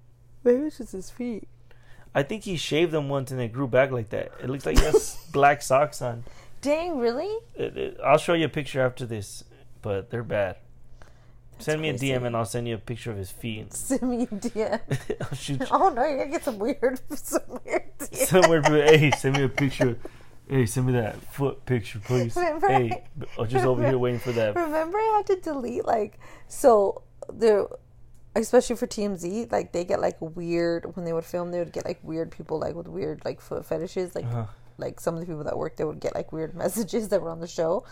[0.45, 1.49] Maybe it's just his feet.
[2.15, 4.33] I think he shaved them once and they grew back like that.
[4.43, 6.25] It looks like he has black socks on.
[6.61, 7.33] Dang, really?
[7.55, 9.45] It, it, I'll show you a picture after this,
[9.83, 10.57] but they're bad.
[11.59, 13.73] Send me a DM and I'll send you a picture of his feet.
[13.89, 14.81] Send me a DM.
[15.21, 17.99] I'll shoot you Oh no, you're gonna get some weird, some weird.
[17.99, 18.27] DM.
[18.27, 18.63] somewhere.
[18.63, 19.97] Hey, send me a picture.
[20.49, 22.35] Hey, send me that foot picture, please.
[22.37, 23.05] Remember- Hey,
[23.39, 24.55] I'm just over here waiting for that.
[24.57, 27.03] Remember, I had to delete like so
[27.33, 27.67] there,
[28.35, 29.53] especially for TMZ.
[29.53, 31.51] Like they get like weird when they would film.
[31.51, 34.15] They would get like weird people like with weird like foot fetishes.
[34.15, 34.47] Like Uh-huh.
[34.79, 37.31] like some of the people that work they would get like weird messages that were
[37.31, 37.85] on the show.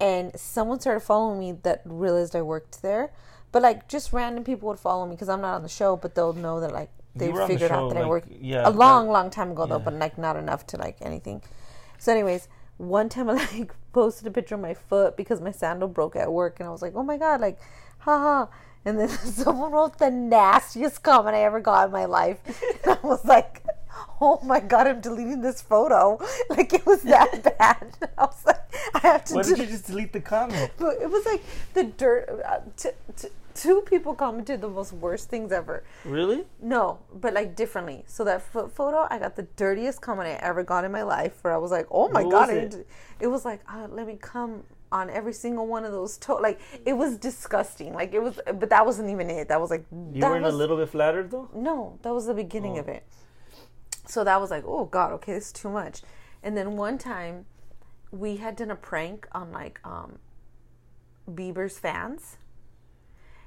[0.00, 3.12] And someone started following me that realized I worked there.
[3.52, 6.14] But like just random people would follow me because I'm not on the show, but
[6.14, 8.68] they'll know that like they on the figured show, out that I like, work yeah,
[8.68, 9.84] a long, that- long time ago though, yeah.
[9.84, 11.42] but like not enough to like anything.
[11.98, 12.48] So, anyways,
[12.78, 16.32] one time I like posted a picture of my foot because my sandal broke at
[16.32, 17.58] work, and I was like, "Oh my god!" Like,
[17.98, 18.46] haha.
[18.84, 22.38] And then someone wrote the nastiest comment I ever got in my life,
[22.84, 23.62] and I was like,
[24.20, 26.18] "Oh my god, I'm deleting this photo."
[26.50, 27.96] Like it was that bad.
[28.18, 28.60] I was like,
[28.94, 30.70] "I have to." Why did you just delete the comment?
[30.78, 31.42] but it was like
[31.74, 32.28] the dirt.
[32.44, 35.82] Uh, t- t- two people commented the most worst things ever.
[36.04, 36.44] Really?
[36.62, 38.04] No, but like differently.
[38.06, 41.34] So that foot photo, I got the dirtiest comment I ever got in my life.
[41.42, 42.86] Where I was like, "Oh my What god!" was it?
[43.20, 44.62] it was like, uh, "Let me come
[44.92, 47.94] on every single one of those toes." Like it was disgusting.
[47.94, 49.48] Like it was, but that wasn't even it.
[49.48, 51.48] That was like You that weren't was a little bit flattered though?
[51.54, 52.80] no, that was the beginning Oh.
[52.80, 53.04] of it.
[54.10, 56.02] So that was like, oh god, okay, this is too much.
[56.42, 57.46] And then one time,
[58.10, 60.18] we had done a prank on like um,
[61.30, 62.36] Bieber's fans,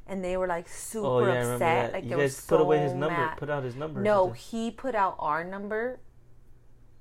[0.07, 1.91] and they were like super Oh yeah, upset.
[1.93, 3.18] Like you they guys were put away his so number.
[3.18, 3.38] mad.
[3.38, 4.01] Put out his number.
[4.01, 5.99] No, he put out our number,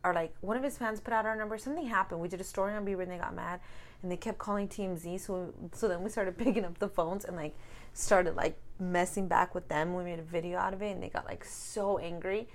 [0.03, 1.57] or like one of his fans put out our number.
[1.57, 2.21] Something happened.
[2.21, 3.61] We did a story on Bieber, and they got mad,
[4.03, 5.21] and they kept calling TMZ.
[5.21, 7.55] So, so then we started picking up the phones and like
[7.93, 9.95] started like messing back with them.
[9.95, 12.49] We made a video out of it, and they got like so angry.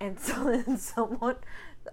[0.00, 1.36] And so then someone,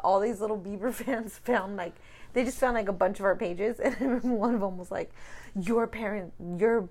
[0.03, 1.93] all these little Bieber fans found like
[2.33, 5.11] they just found like a bunch of our pages, and one of them was like,
[5.59, 6.89] "Your parent, your."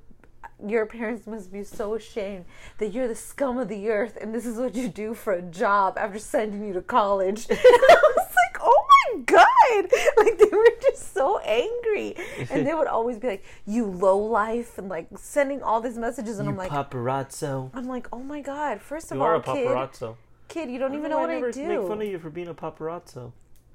[0.64, 2.44] Your parents must be so ashamed
[2.78, 5.42] that you're the scum of the earth and this is what you do for a
[5.42, 7.46] job after sending you to college.
[7.50, 9.90] And I was like, oh my god!
[10.18, 12.14] Like they were just so angry.
[12.50, 16.38] And they would always be like, you low life and like sending all these messages
[16.38, 17.70] and You I'm like paparazzo.
[17.74, 20.10] I'm like, oh my god, first of You all, are a paparazzo.
[20.10, 20.16] kid,
[20.54, 21.66] you don't even No, know what I never do.
[21.66, 23.32] make fun of you for being a paparazzo.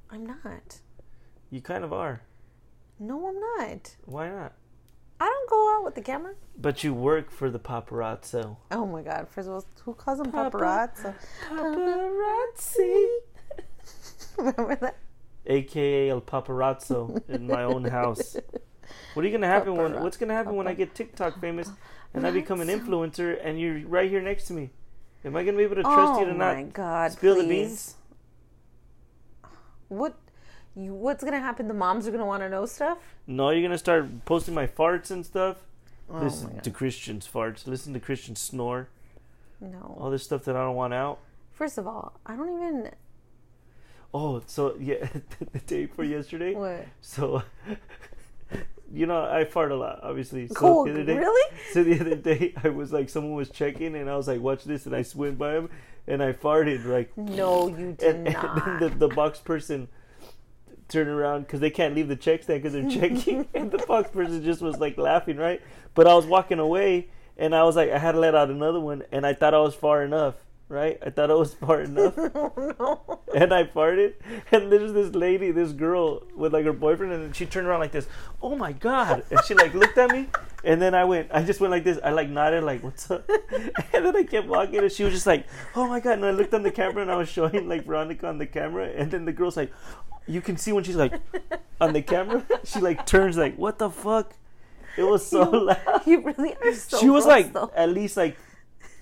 [0.09, 0.79] I'm not.
[1.51, 2.21] You kind of are.
[2.99, 3.95] No, I'm not.
[4.05, 4.53] Why not?
[5.19, 6.33] I don't go out with the camera.
[6.57, 8.57] But you work for the paparazzo.
[8.71, 9.27] Oh my god!
[9.29, 11.15] First of all, who calls them Papa- paparazzi?
[11.49, 13.07] Paparazzi.
[14.37, 14.95] Remember that?
[15.45, 18.37] AKA El Paparazzo in my own house.
[19.13, 20.01] What are you gonna happen when?
[20.01, 21.69] What's gonna happen when I get TikTok famous
[22.13, 24.69] and I become an influencer and you're right here next to me?
[25.25, 27.11] Am I gonna be able to trust oh you to my not god!
[27.11, 27.95] spill the beans?
[29.89, 30.15] What?
[30.75, 31.67] You, what's gonna happen?
[31.67, 32.99] The moms are gonna want to know stuff.
[33.27, 35.57] No, you're gonna start posting my farts and stuff.
[36.09, 36.63] Oh Listen my God.
[36.63, 37.67] to Christian's farts.
[37.67, 38.87] Listen to Christian snore.
[39.59, 39.97] No.
[39.99, 41.19] All this stuff that I don't want out.
[41.51, 42.91] First of all, I don't even.
[44.13, 45.07] Oh, so yeah,
[45.51, 46.55] the day for yesterday.
[46.55, 46.85] What?
[47.01, 47.43] So,
[48.93, 50.47] you know, I fart a lot, obviously.
[50.47, 50.83] So Cool.
[50.85, 51.55] the other day, Really?
[51.73, 54.63] So the other day, I was like, someone was checking, and I was like, watch
[54.63, 55.69] this, and I went by him,
[56.07, 58.79] and I farted, like, No, you did and, and not.
[58.79, 59.87] then the, the box person
[60.87, 64.09] turned around because they can't leave the check stand because they're checking, and the box
[64.11, 65.61] person just was like laughing, right?
[65.93, 68.79] But I was walking away, and I was like, I had to let out another
[68.79, 70.35] one, and I thought I was far enough.
[70.69, 73.19] Right, I thought I was far enough, no.
[73.35, 74.13] and I farted,
[74.51, 77.91] and there's this lady, this girl with like her boyfriend, and she turned around like
[77.91, 78.07] this.
[78.39, 79.23] Oh my god!
[79.31, 80.27] And she like looked at me,
[80.63, 81.97] and then I went, I just went like this.
[82.03, 83.27] I like nodded, like what's up,
[83.93, 86.19] and then I kept walking, and she was just like, oh my god!
[86.19, 88.91] And I looked on the camera, and I was showing like Veronica on the camera,
[88.95, 89.71] and then the girl's like,
[90.27, 91.13] you can see when she's like
[91.81, 94.35] on the camera, she like turns like, what the fuck?
[94.97, 96.05] It was so loud.
[96.05, 96.99] You really are so.
[96.99, 97.71] she was like though.
[97.75, 98.37] at least like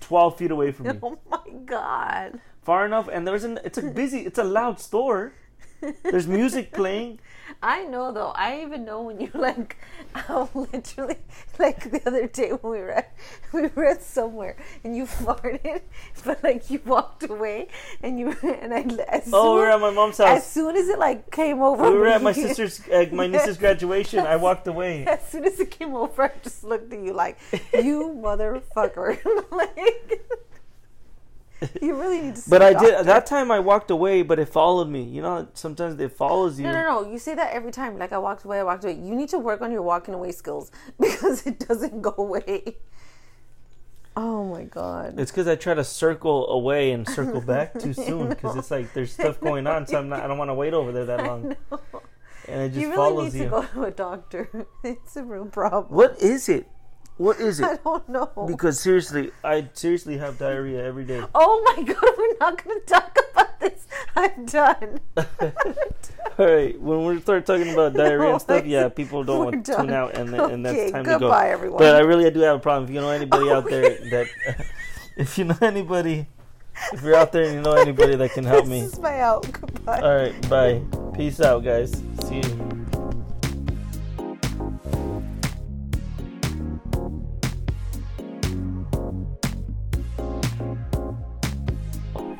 [0.08, 2.40] twelve feet away from me, Oh my god.
[2.62, 5.32] far enough, and there's an it's a busy, it's a loud store.
[6.02, 7.20] There's music playing.
[7.62, 8.32] I know though.
[8.34, 9.76] I even know when you like,
[10.28, 11.16] um, literally,
[11.58, 13.12] like the other day when we were at,
[13.52, 15.82] we were at somewhere and you farted,
[16.24, 17.68] but like you walked away
[18.02, 18.80] and you and I.
[19.08, 20.38] As soon, Oh, we were at my mom's house.
[20.38, 23.56] As soon as it like came over, We were at my sister's, uh, my niece's
[23.56, 24.20] graduation.
[24.20, 25.04] I walked away.
[25.06, 27.38] As soon as it came over, I just looked at you like,
[27.72, 29.18] you motherfucker.
[29.50, 30.20] like,
[31.82, 32.40] you really need to.
[32.40, 33.50] see But I did that time.
[33.50, 35.02] I walked away, but it followed me.
[35.02, 36.64] You know, sometimes it follows you.
[36.66, 37.10] No, no, no.
[37.12, 37.98] You say that every time.
[37.98, 38.94] Like I walked away, I walked away.
[38.94, 42.76] You need to work on your walking away skills because it doesn't go away.
[44.16, 45.18] Oh my god.
[45.18, 48.92] It's because I try to circle away and circle back too soon because it's like
[48.92, 50.22] there's stuff going on, so I'm not.
[50.22, 51.54] I don't want to wait over there that long,
[52.48, 53.50] and it just You really follows need to you.
[53.50, 54.66] go to a doctor.
[54.82, 55.94] It's a real problem.
[55.94, 56.68] What is it?
[57.18, 57.66] What is it?
[57.66, 58.30] I don't know.
[58.46, 61.22] Because seriously, I seriously have diarrhea every day.
[61.34, 63.86] oh my god, we're not going to talk about this.
[64.16, 65.00] I'm done.
[66.38, 69.76] All right, when we start talking about diarrhea and stuff, yeah, people don't want to
[69.76, 71.18] tune out, and and that's Okay, time to go.
[71.18, 71.78] goodbye, everyone.
[71.78, 72.84] But I really do have a problem.
[72.88, 74.26] If you know anybody oh, out there that,
[75.16, 76.26] if you know anybody,
[76.92, 79.20] if you're out there and you know anybody that can help me, This is my
[79.20, 79.50] out.
[79.50, 80.00] Goodbye.
[80.00, 80.80] all right, bye,
[81.16, 81.90] peace out, guys.
[82.28, 82.77] See you.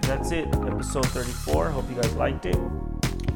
[0.09, 1.69] That's it, episode 34.
[1.69, 2.57] Hope you guys liked it.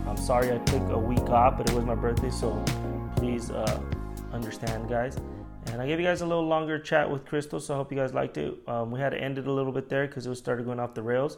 [0.06, 2.64] I'm sorry I took a week off, but it was my birthday, so
[3.14, 3.78] please uh,
[4.32, 5.18] understand, guys.
[5.66, 7.98] And I gave you guys a little longer chat with Crystal, so I hope you
[7.98, 8.56] guys liked it.
[8.66, 10.80] Um, we had to end it a little bit there because it was started going
[10.80, 11.36] off the rails.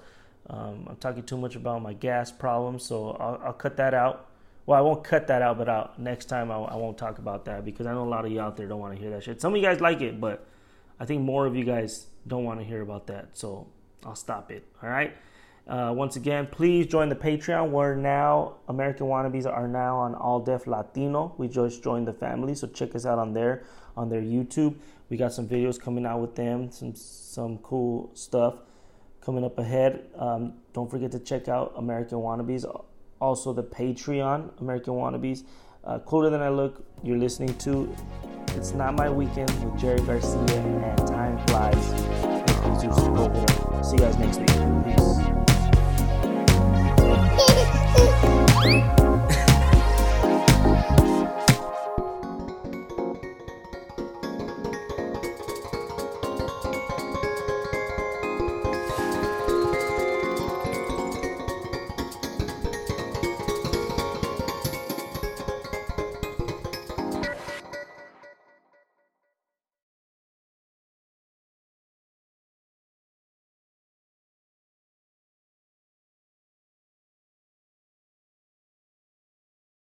[0.48, 4.28] Um, I'm talking too much about my gas problem, so I'll, I'll cut that out.
[4.66, 7.46] Well, I won't cut that out, but out next time I, I won't talk about
[7.46, 9.24] that because I know a lot of you out there don't want to hear that
[9.24, 9.40] shit.
[9.40, 10.46] Some of you guys like it, but
[11.00, 13.66] I think more of you guys don't want to hear about that, so
[14.04, 14.64] I'll stop it.
[14.82, 15.16] All right.
[15.66, 17.70] Uh, once again, please join the Patreon.
[17.70, 21.34] We're now American Wannabes are now on All Def Latino.
[21.38, 23.64] We just joined the family, so check us out on there
[23.96, 24.76] on their YouTube.
[25.08, 28.56] We got some videos coming out with them, some some cool stuff
[29.22, 30.04] coming up ahead.
[30.18, 32.66] Um, don't forget to check out American Wannabes,
[33.18, 35.44] also the Patreon American Wannabes.
[35.82, 36.84] Uh, Cooler than I look.
[37.02, 37.94] You're listening to
[38.48, 42.23] It's Not My Weekend with Jerry Garcia and Time Flies.
[42.84, 44.50] See you guys next week.
[44.84, 45.24] Peace.